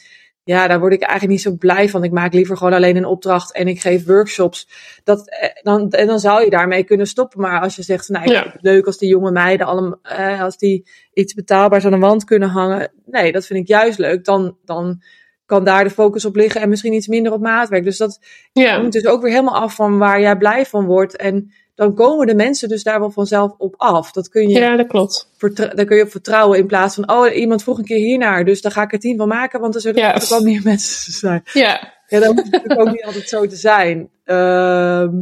[0.46, 2.04] Ja, daar word ik eigenlijk niet zo blij van.
[2.04, 4.68] Ik maak liever gewoon alleen een opdracht en ik geef workshops.
[5.04, 7.40] Dat, eh, dan, en dan zou je daarmee kunnen stoppen.
[7.40, 8.40] Maar als je zegt, nou, ik Ja.
[8.42, 11.98] vind het leuk als die jonge meiden allemaal, eh, als die iets betaalbaars aan de
[11.98, 12.92] wand kunnen hangen.
[13.04, 14.24] Nee, dat vind ik juist leuk.
[14.24, 15.02] Dan, dan
[15.46, 17.84] kan daar de focus op liggen en misschien iets minder op maatwerk.
[17.84, 18.20] Dus dat
[18.52, 18.76] ja.
[18.76, 21.16] hangt dus ook weer helemaal af van waar jij blij van wordt.
[21.16, 24.12] En dan komen de mensen dus daar wel vanzelf op af.
[24.12, 25.30] Dat kun je, ja dat klopt.
[25.56, 28.60] daar kun je op vertrouwen in plaats van, oh, iemand vroeg een keer hiernaar, dus
[28.62, 30.14] daar ga ik er tien van maken, want er zullen Ja.
[30.14, 31.42] ook wel meer mensen zijn.
[31.52, 34.10] Ja, Ja, dat hoeft natuurlijk ook niet altijd zo te zijn.
[34.24, 35.14] Ehm,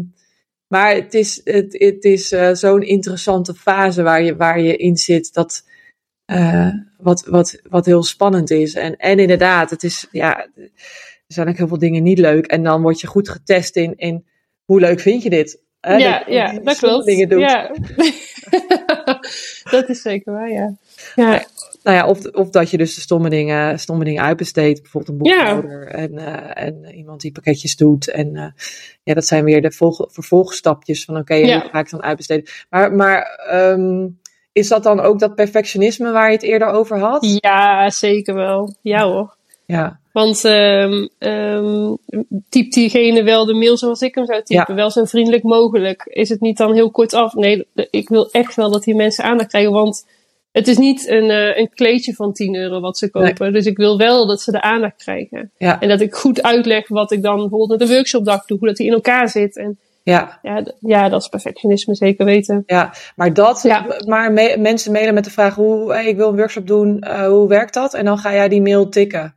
[0.68, 4.96] maar het is, het, het is eh, zo'n interessante fase waar je, waar je in
[4.96, 5.64] zit, dat,
[6.24, 8.74] eh, wat, wat, wat heel spannend is.
[8.74, 10.70] En, en inderdaad, het is, ja, er
[11.26, 12.46] zijn ook heel veel dingen niet leuk.
[12.46, 14.26] En dan word je goed getest in, in
[14.64, 15.62] hoe leuk vind je dit?
[15.84, 17.04] Hè, ja, dat ja, dat klopt.
[17.04, 17.40] Dingen doet.
[17.40, 17.70] Ja.
[19.70, 20.74] dat is zeker waar, ja.
[21.14, 21.44] Ja,
[21.82, 24.82] Nou ja, of, of dat je dus de stomme dingen, stomme dingen uitbesteedt.
[24.82, 25.36] Bijvoorbeeld een Ja.
[25.36, 28.08] boekhouder en, eh, en iemand die pakketjes doet.
[28.10, 28.46] En eh,
[29.02, 31.60] ja, dat zijn weer de volg- vervolgstapjes van oké, Ja.
[31.60, 32.44] hoe ga ik dan uitbesteden?
[32.70, 34.08] Maar, maar ehm,
[34.52, 37.38] is dat dan ook dat perfectionisme waar je het eerder over had?
[37.40, 38.74] ja zeker wel.
[38.82, 39.36] Ja hoor.
[39.66, 40.00] Ja.
[40.14, 41.96] Want um, um,
[42.48, 44.74] typt diegene wel de mail zoals ik hem zou typen?
[44.74, 46.02] Wel zo vriendelijk mogelijk.
[46.04, 47.34] Is het niet dan heel kort af?
[47.34, 49.72] Nee, ik wil echt wel dat die mensen aandacht krijgen.
[49.72, 50.06] Want
[50.52, 53.52] het is niet een, uh, een kleedje van 10 euro wat ze kopen.
[53.52, 55.50] Dus ik wil wel dat ze de aandacht krijgen.
[55.58, 55.80] Ja.
[55.80, 58.58] En dat ik goed uitleg wat ik dan bijvoorbeeld met de workshopdag doe.
[58.58, 59.56] Hoe dat die in elkaar zit.
[59.56, 62.62] En Ja, ja, ja, dat is perfectionisme, zeker weten.
[62.66, 62.92] ja.
[63.16, 63.86] maar dat, Ja.
[64.06, 67.26] maar me- mensen mailen met de vraag: hoe, hey, ik wil een workshop doen, eh,
[67.26, 67.94] hoe werkt dat?
[67.94, 69.34] En dan ga jij die mail tikken.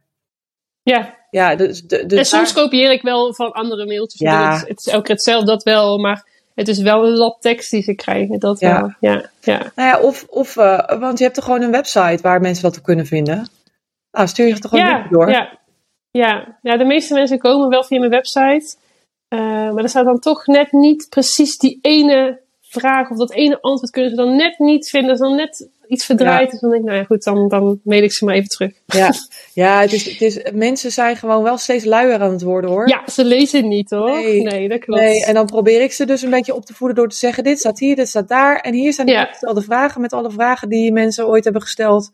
[0.90, 4.20] Ja, Ja, dus, dus en soms daar- kopieer ik wel van andere mailtjes.
[4.22, 4.54] Ja.
[4.54, 5.98] Het, is, het is elke keer hetzelfde, dat wel.
[5.98, 6.26] Maar
[6.56, 8.40] het is wel een lab tekst die ze krijgen.
[8.40, 8.80] Dat Ja.
[8.82, 8.94] wel.
[9.12, 9.72] Ja, ja.
[9.76, 12.78] Nou ja, of, of eh, want je hebt toch gewoon een website waar mensen dat
[12.78, 13.50] op kunnen vinden.
[14.12, 15.30] Nou, stuur je toch gewoon ja, door.
[15.30, 15.60] Ja.
[16.12, 16.58] Ja.
[16.62, 18.76] ja, de meeste mensen komen wel via mijn website.
[19.28, 19.40] Eh,
[19.74, 23.92] maar er staat dan toch net niet precies die ene vraag of dat ene antwoord
[23.92, 25.10] kunnen ze dan net niet vinden.
[25.10, 26.52] Dat is dan net iets verdraaid.
[26.52, 26.58] Ja.
[26.60, 28.72] Dan denk ik, nou ja, goed, dan, dan mail ik ze maar even terug.
[28.86, 29.12] Ja,
[29.64, 32.90] ja het is, het is, mensen zijn gewoon wel steeds luier aan het worden hoor.
[32.90, 34.12] Ja, ze lezen niet hoor.
[34.12, 34.42] Nee.
[34.42, 35.02] Nee, dat klopt.
[35.02, 37.44] Nee, en dan probeer ik ze dus een beetje op te voeden door te zeggen:
[37.44, 38.60] dit staat hier, dit staat daar.
[38.60, 42.12] En hier zijn de gestelde vragen met alle vragen die mensen ooit hebben gesteld.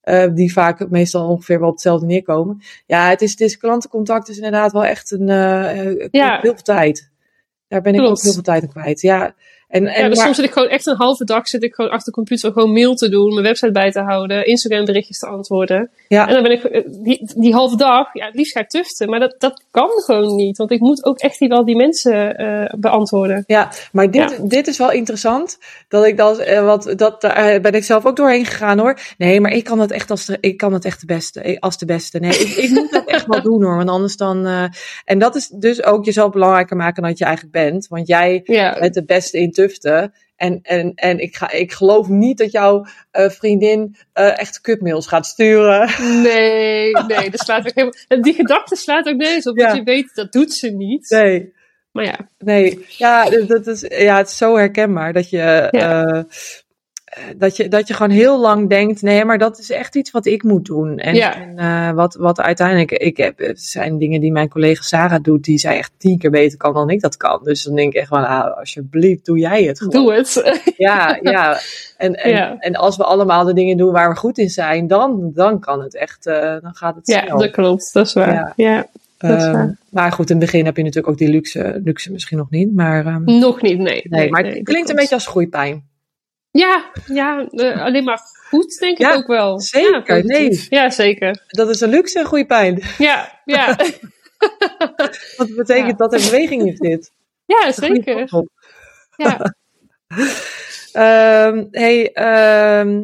[0.00, 2.62] eh, die vaak meestal ongeveer wel op hetzelfde neerkomen.
[2.86, 6.62] Ja, het is, het is klantencontact is inderdaad wel echt een eh, eh, heel veel
[6.62, 7.10] tijd.
[7.68, 8.16] Daar ben ik Klopt.
[8.18, 9.00] ook heel veel tijd aan kwijt.
[9.00, 9.34] Ja,
[9.68, 11.90] en, en ja, dus soms zit ik gewoon echt een halve dag zit ik gewoon
[11.90, 15.26] achter de computer gewoon mail te doen, mijn website bij te houden, Instagram berichtjes te
[15.26, 15.90] antwoorden.
[16.08, 16.28] Ja.
[16.28, 19.10] En dan ben ik eh, die, die halve dag, ja, het liefst ga ik tuften,
[19.10, 22.36] maar dat, dat kan gewoon niet, want ik moet ook echt die, wel die mensen
[22.36, 23.44] eh, beantwoorden.
[23.46, 25.58] Ja, maar dit, dit is wel interessant.
[25.88, 28.98] Dat ik dat, eh, wat, dat daar ben ik zelf ook doorheen gegaan hoor.
[29.18, 31.78] Nee, maar ik kan het echt als de, ik kan het echt de beste, als
[31.78, 32.18] de beste.
[32.18, 34.46] Nee, ik, ik moet dat echt wel doen hoor, want anders dan.
[35.04, 38.40] en dat is dus ook jezelf belangrijker maken dan dat je eigenlijk bent, want jij
[38.44, 40.12] Ja, bent de beste in tuften.
[40.36, 45.06] En, en, en ik, ga, ik geloof niet dat jouw eh, vriendin eh, echt kutmails
[45.06, 45.88] gaat sturen.
[46.22, 49.76] nee, nee, dat slaat ook helemaal, die gedachte slaat ook nergens op, want Ja.
[49.76, 51.10] je weet, dat doet ze niet.
[51.10, 51.52] Nee.
[51.92, 56.04] Maar ja, Nee, ja, dat- is, ja, het is zo herkenbaar dat je, Ja.
[56.04, 56.22] eh,
[57.36, 60.26] dat je, dat je gewoon heel lang denkt, nee, maar dat is echt iets wat
[60.26, 60.98] ik moet doen.
[60.98, 61.34] En, Ja.
[61.40, 65.44] en eh, wat, wat uiteindelijk, ik heb, het zijn dingen die mijn collega Sarah doet,
[65.44, 67.40] die zij echt tien keer beter kan dan ik dat kan.
[67.42, 70.04] Dus dan denk ik echt van, ah, alsjeblieft, doe jij het gewoon.
[70.04, 70.60] doe het.
[70.76, 71.58] Ja, ja.
[71.96, 72.56] En, en, Ja.
[72.58, 75.82] en als we allemaal de dingen doen waar we goed in zijn, dan, dan kan
[75.82, 77.38] het echt, eh, dan gaat het ja, snel.
[77.38, 78.32] dat klopt, dat is waar.
[78.32, 78.52] Ja.
[78.56, 78.86] Ja.
[79.18, 82.50] Ehm, maar goed, in het begin heb je natuurlijk ook die luxe, luxe misschien nog
[82.50, 83.06] niet, maar...
[83.06, 84.00] ehm, Nog niet, nee.
[84.08, 85.86] Nee, maar nee, het klinkt een beetje als groeipijn.
[86.50, 89.60] Ja, ja eh, alleen maar goed, denk Ja, ik ook wel.
[89.60, 90.66] zeker, Ja, positief.
[90.70, 91.44] Ja, zeker.
[91.46, 92.82] Dat is een luxe en groeipijn.
[92.98, 93.76] Ja, ja.
[95.36, 95.92] Dat betekent Ja.
[95.96, 97.12] dat er beweging in zit.
[97.46, 98.26] ja goede zeker.
[98.30, 98.48] op.
[99.16, 99.54] Ja.
[100.92, 103.02] Ehm, hey, ehm,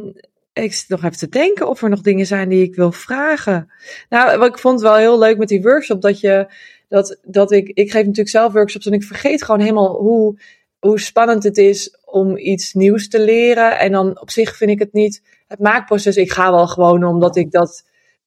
[0.52, 3.72] ik zit nog even te denken of er nog dingen zijn die ik wil vragen.
[4.08, 6.46] Nou, wat ik vond wel heel leuk met die workshop, dat je,
[6.88, 10.38] dat, dat ik, ik geef natuurlijk zelf workshops en ik vergeet gewoon helemaal hoe,
[10.78, 13.78] hoe spannend het is om iets nieuws te leren.
[13.78, 16.16] En dan op zich vind ik het niet het maakproces.
[16.16, 17.84] Ik ga wel gewoon omdat ik dat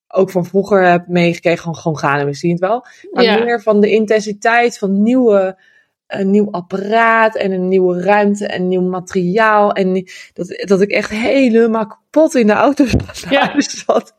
[0.08, 2.86] ook van vroeger heb meegekregen, gewoon, gewoon gaan en we zien het wel.
[3.12, 3.44] Maar Ja.
[3.44, 5.60] meer van de intensiteit van nieuwe,
[6.08, 9.72] een nieuw apparaat en een nieuwe ruimte en nieuw materiaal.
[9.72, 12.86] En dat, dat ik echt helemaal kapot in de auto.
[13.30, 13.54] Ja.
[13.62, 14.14] zat.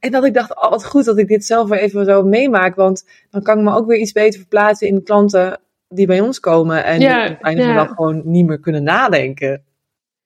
[0.00, 2.74] En dat ik dacht, oh wat goed dat ik dit zelf weer even zo meemaak.
[2.76, 6.20] Want dan kan ik me ook weer iets beter verplaatsen in de klanten die bij
[6.20, 6.84] ons komen.
[6.84, 7.84] En Ja, die op het einde van de ja.
[7.84, 9.62] dag gewoon niet meer kunnen nadenken.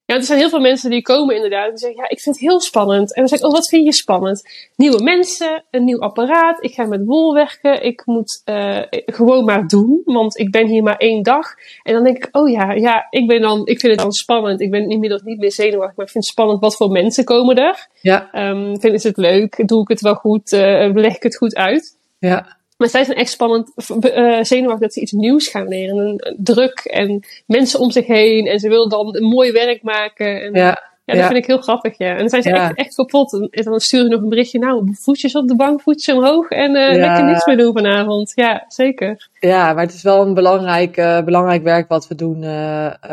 [0.04, 1.68] ja, er zijn heel veel mensen die komen inderdaad.
[1.68, 3.14] Die zeggen, ja, ik vind het heel spannend.
[3.14, 4.42] En dan zeg ik, oh, wat vind je spannend?
[4.76, 6.64] Nieuwe mensen, een nieuw apparaat.
[6.64, 7.82] Ik ga met wol werken.
[7.84, 11.54] Ik moet eh, gewoon maar doen, want ik ben hier maar één dag.
[11.82, 14.60] En dan denk ik, oh ja, ja ik, ben dan, ik vind het dan spannend.
[14.60, 17.56] Ik ben inmiddels niet meer zenuwachtig, maar ik vind het spannend wat voor mensen komen
[17.56, 17.88] er.
[18.00, 19.68] Ja, Ehm vinden ze het leuk?
[19.68, 20.52] Doe ik het wel goed?
[20.52, 21.98] Eh, leg ik het goed uit?
[22.18, 25.96] ja, Maar zij zijn echt spannend, eh zenuwachtig dat ze iets nieuws gaan leren.
[25.98, 28.46] En druk en mensen om zich heen.
[28.46, 30.42] En ze willen dan een mooi werk maken.
[30.42, 30.66] En, ja.
[30.66, 30.74] ja.
[31.04, 31.26] dat ja.
[31.26, 32.10] vind ik heel grappig, ja.
[32.10, 32.68] En dan zijn ze Ja.
[32.68, 33.32] echt, echt kapot.
[33.32, 34.58] En dan sturen ze nog een berichtje.
[34.58, 36.48] Nou, voetjes op de bank, voetjes omhoog.
[36.48, 37.06] En eh Ja.
[37.06, 38.32] lekker niets meer doen vanavond.
[38.34, 39.28] Ja, zeker.
[39.40, 42.40] Ja, maar het is wel een belangrijk, eh, belangrijk werk wat we doen.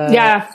[0.09, 0.47] ja,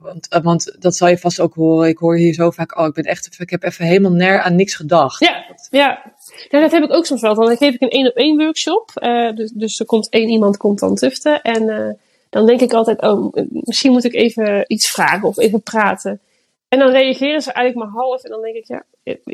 [0.00, 1.88] Want, eh, want dat zal je vast ook horen.
[1.88, 4.56] Ik hoor hier zo vaak, oh, ik ben echt, ik heb even helemaal ner aan
[4.56, 5.20] niks gedacht.
[5.20, 6.12] ja, ja.
[6.48, 7.34] Ja, dat heb ik ook soms wel.
[7.34, 8.90] Dan geef ik een één op één workshop.
[8.94, 11.42] Eh, dus, dus er komt één iemand komt dan tuften.
[11.42, 11.94] En eh,
[12.30, 16.20] dan denk ik altijd, oh, misschien moet ik even iets vragen of even praten.
[16.68, 18.22] En dan reageren ze eigenlijk maar half.
[18.22, 18.84] En dan denk ik, ja,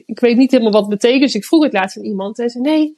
[0.06, 1.22] ik weet niet helemaal wat het betekent.
[1.22, 2.38] Dus ik vroeg het laatst aan iemand.
[2.38, 2.96] En zei, nee,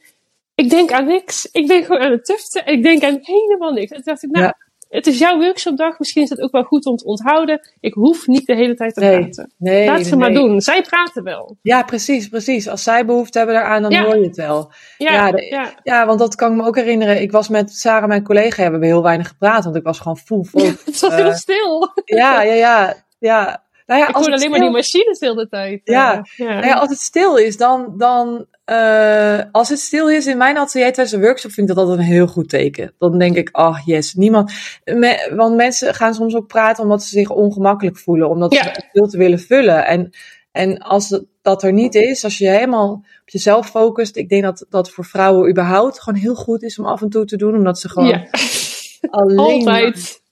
[0.55, 1.49] ik denk aan niks.
[1.53, 2.66] Ik ben gewoon aan het tuften.
[2.66, 3.90] En ik denk aan helemaal niks.
[3.90, 4.57] En toen dacht ik, nou, Ja.
[4.93, 5.99] Het is jouw workshopdag.
[5.99, 7.68] Misschien is het ook wel goed om te onthouden.
[7.80, 9.53] Ik hoef niet de hele tijd te Nee, praten.
[9.59, 10.18] nee, Laat ze nee.
[10.18, 10.61] maar doen.
[10.61, 11.57] Zij praten wel.
[11.62, 12.68] Ja, precies, precies.
[12.68, 14.05] Als zij behoefte hebben daaraan, dan Ja.
[14.05, 14.72] hoor je het wel.
[14.99, 17.20] Ja, Ja, ja, de- Ja, want dat kan ik me ook herinneren.
[17.20, 20.16] Ik was met Sarah, mijn collega, we hebben heel weinig gepraat, want ik was gewoon
[20.16, 20.68] full focus.
[20.84, 21.93] het was Eh, heel stil.
[22.05, 23.62] ja, ja, ja, ja.
[23.86, 25.80] Nou ja, ik het alleen maar die machines de hele tijd.
[25.84, 26.12] Ja.
[26.16, 26.53] Eh, ja.
[26.53, 30.59] Nou ja, als het stil is, dan, dan eh, als het stil is in mijn
[30.59, 32.95] atelier tijdens een workshop, vind ik dat altijd een heel goed teken.
[32.99, 34.53] Dan denk ik, oh yes, niemand.
[34.85, 38.63] Me- want mensen gaan soms ook praten omdat ze zich ongemakkelijk voelen, omdat Ja.
[38.63, 39.87] ze het stilte willen vullen.
[39.87, 40.11] En,
[40.53, 44.67] en als dat er niet is, als je helemaal op jezelf focust, ik denk dat
[44.69, 47.79] dat voor vrouwen überhaupt gewoon heel goed is om af en toe te doen, omdat
[47.79, 48.27] ze gewoon Ja.
[49.11, 50.23] alleen maar- Altijd.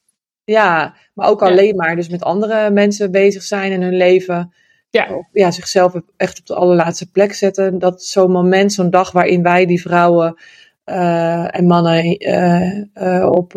[0.44, 4.52] ja, maar ook alleen maar dus met andere mensen bezig zijn in hun leven.
[4.90, 5.14] Ja.
[5.14, 7.78] Of, ja, zichzelf echt op de allerlaatste plek zetten.
[7.78, 10.36] Dat zo'n moment, zo'n dag waarin wij die vrouwen
[10.84, 13.52] eh, en mannen eh, eh, op,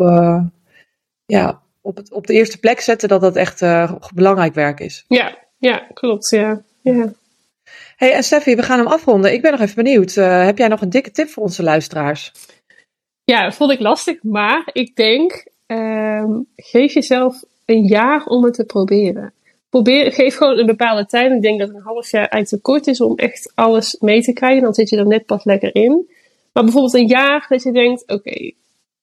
[1.26, 3.60] ja, op, het, op de eerste plek zetten, dat dat echt
[4.14, 5.04] belangrijk werk is.
[5.08, 6.30] Ja, ja, klopt.
[6.30, 6.62] Ja.
[6.82, 7.12] Ja.
[7.96, 9.32] hey, en Steffi, we gaan hem afronden.
[9.32, 10.14] Ik ben nog even benieuwd.
[10.14, 12.32] Heb jij nog een dikke tip voor onze luisteraars?
[13.24, 14.22] ja, vond ik lastig.
[14.22, 19.32] Maar ik denk, ehm, geef jezelf een jaar om het te proberen.
[19.74, 21.32] Probeer, geef gewoon een bepaalde tijd.
[21.32, 24.32] Ik denk dat een half jaar eigenlijk te kort is om echt alles mee te
[24.32, 24.62] krijgen.
[24.62, 26.10] Dan zit je er net pas lekker in.
[26.52, 28.52] Maar bijvoorbeeld een jaar dat je denkt, oké,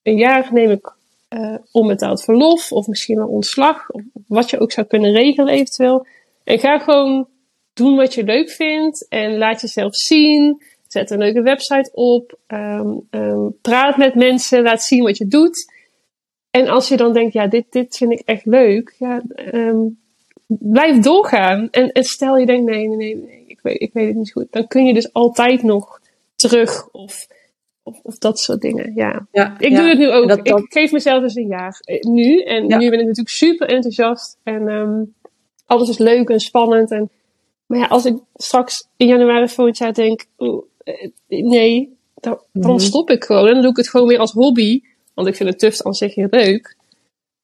[0.04, 0.94] een jaar neem ik
[1.28, 2.72] eh onbetaald verlof.
[2.72, 3.90] Of misschien wel ontslag.
[3.90, 6.06] Of wat je ook zou kunnen regelen eventueel.
[6.44, 7.28] En ga gewoon
[7.74, 9.08] doen wat je leuk vindt.
[9.10, 10.62] En laat jezelf zien.
[10.88, 12.40] Zet een leuke website op.
[12.48, 14.64] ehm, ehm, praat met mensen.
[14.64, 15.74] Laat zien wat je doet.
[16.52, 18.96] En als je dan denkt, ja, dit, dit vind ik echt leuk.
[19.00, 19.86] Ja, ehm,
[20.60, 21.68] blijf doorgaan.
[21.72, 24.32] En, en stel je denkt, nee, nee, nee, nee ik, weet, ik weet het niet
[24.32, 24.48] goed.
[24.52, 26.02] Dan kun je dus altijd nog
[26.36, 26.90] terug.
[26.92, 27.28] Of,
[27.84, 29.28] of, of dat soort dingen, ja.
[29.32, 29.80] Ja, Ik ja.
[29.80, 30.22] doe het nu ook.
[30.22, 32.42] En dat- dat- Ik geef mezelf dus een jaar eh, nu.
[32.42, 32.78] En Ja.
[32.78, 34.38] nu ben ik natuurlijk super enthousiast.
[34.44, 35.04] En ehm,
[35.66, 36.92] alles is leuk en spannend.
[36.92, 37.10] En,
[37.66, 42.80] maar ja, als ik straks in januari volgend jaar denk, eh, nee, dan, dan Mhm.
[42.80, 43.48] stop ik gewoon.
[43.48, 44.82] En dan doe ik het gewoon weer als hobby.
[45.14, 46.76] Want ik vind het tuf aan zich heel leuk.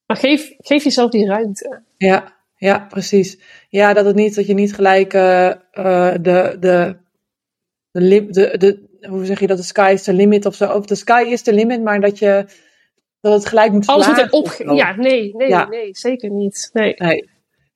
[0.05, 1.81] Maar geef, geef jezelf die ruimte.
[1.97, 3.39] Ja, ja, precies.
[3.69, 6.95] Ja, dat het niet, dat je niet gelijk eh, eh, de, de,
[7.91, 10.71] de, lim- de, de, hoe zeg je dat, de sky is the limit of zo.
[10.71, 12.45] Of de sky is the limit, maar dat je,
[13.21, 14.15] dat het gelijk moet Alles moet
[14.55, 14.73] zo.
[14.75, 15.67] Ja, nee, nee, Ja.
[15.67, 16.69] nee, zeker niet.
[16.73, 16.93] Nee.
[16.97, 17.29] Nee.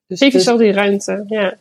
[0.07, 1.23] Dus, Geef dus- die ruimte.
[1.27, 1.55] Ja,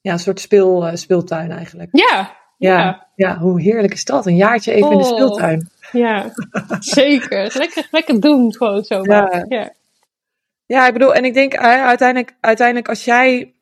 [0.00, 1.88] ja, een soort speel, eh, speeltuin eigenlijk.
[1.92, 2.78] ja, Ja.
[2.78, 3.06] ja.
[3.14, 4.26] ja, hoe heerlijk is dat?
[4.26, 5.12] Een jaartje even in de Oh.
[5.12, 5.68] speeltuin.
[5.92, 6.32] ja.
[6.80, 7.54] zeker.
[7.58, 9.00] Lekker, lekker doen gewoon zo.
[9.02, 9.44] Ja.
[9.48, 9.72] ja.
[10.66, 13.54] Ja, ik bedoel, en ik denk uiteindelijk, uiteindelijk als jij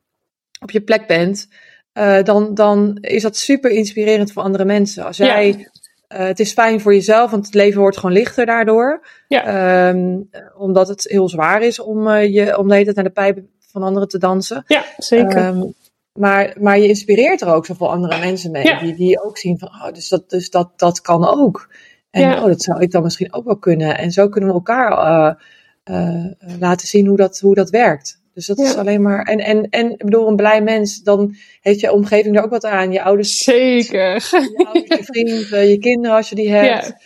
[0.60, 1.48] op je plek bent,
[1.92, 5.04] eh, dan, dan is dat super inspirerend voor andere mensen.
[5.04, 5.68] Als jij,
[6.08, 9.06] eh, het is fijn voor jezelf, want het leven wordt gewoon lichter daardoor.
[9.28, 9.44] Ja.
[9.44, 10.20] Ehm,
[10.56, 13.50] omdat het heel zwaar is om, eh, je, om de hele tijd naar de pijpen
[13.70, 14.64] van anderen te dansen.
[14.66, 15.36] Ja, zeker.
[15.36, 15.62] Ehm,
[16.12, 18.64] maar, maar je inspireert er ook zoveel andere mensen mee.
[18.64, 18.80] Ja.
[18.80, 21.68] Die, die ook zien van, oh, dus, dat, dus dat, dat kan ook.
[22.10, 22.40] En Ja.
[22.40, 23.98] oh, dat zou ik dan misschien ook wel kunnen.
[23.98, 24.90] En zo kunnen we elkaar
[26.58, 28.22] laten zien hoe dat, hoe dat werkt.
[28.34, 28.64] Dus dat Ja.
[28.64, 29.22] is alleen maar.
[29.22, 32.64] En, en, en ik bedoel, een blij mens, dan heeft je omgeving er ook wat
[32.64, 32.92] aan.
[32.92, 34.14] Je ouders, Zeker.
[34.30, 36.86] je, ouders, je vriend, eh, je kinderen als je die hebt.
[36.86, 36.96] Ja,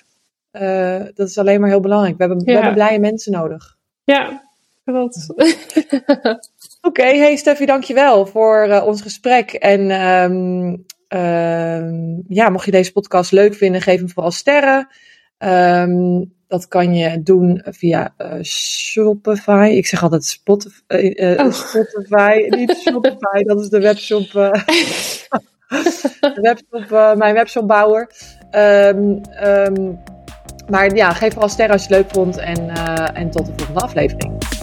[0.51, 2.17] Eh, dat is alleen maar heel belangrijk.
[2.17, 2.57] We hebben, we Ja.
[2.57, 3.77] hebben blije mensen nodig.
[4.05, 4.47] ja.
[4.85, 5.27] Klopt.
[6.81, 9.53] Oké, hey Steffi, dankjewel voor eh, ons gesprek.
[9.53, 10.77] En ehm,
[11.09, 14.89] ehm, ja, mocht je deze podcast leuk vinden, geef hem vooral sterren.
[15.39, 19.71] Ehm, dat kan je doen via eh, Shopify.
[19.73, 21.53] Ik zeg altijd Spotify, eh, eh, Oh.
[21.53, 23.43] Spotify niet Shopify.
[23.43, 24.31] dat is de webshop,
[26.21, 28.11] de webshop mijn webshopbouwer.
[28.51, 29.93] Ehm, ehm,
[30.69, 32.37] maar ja, geef vooral sterren als je het leuk vond.
[32.37, 32.69] En,
[33.15, 34.58] en tot de volgende aflevering.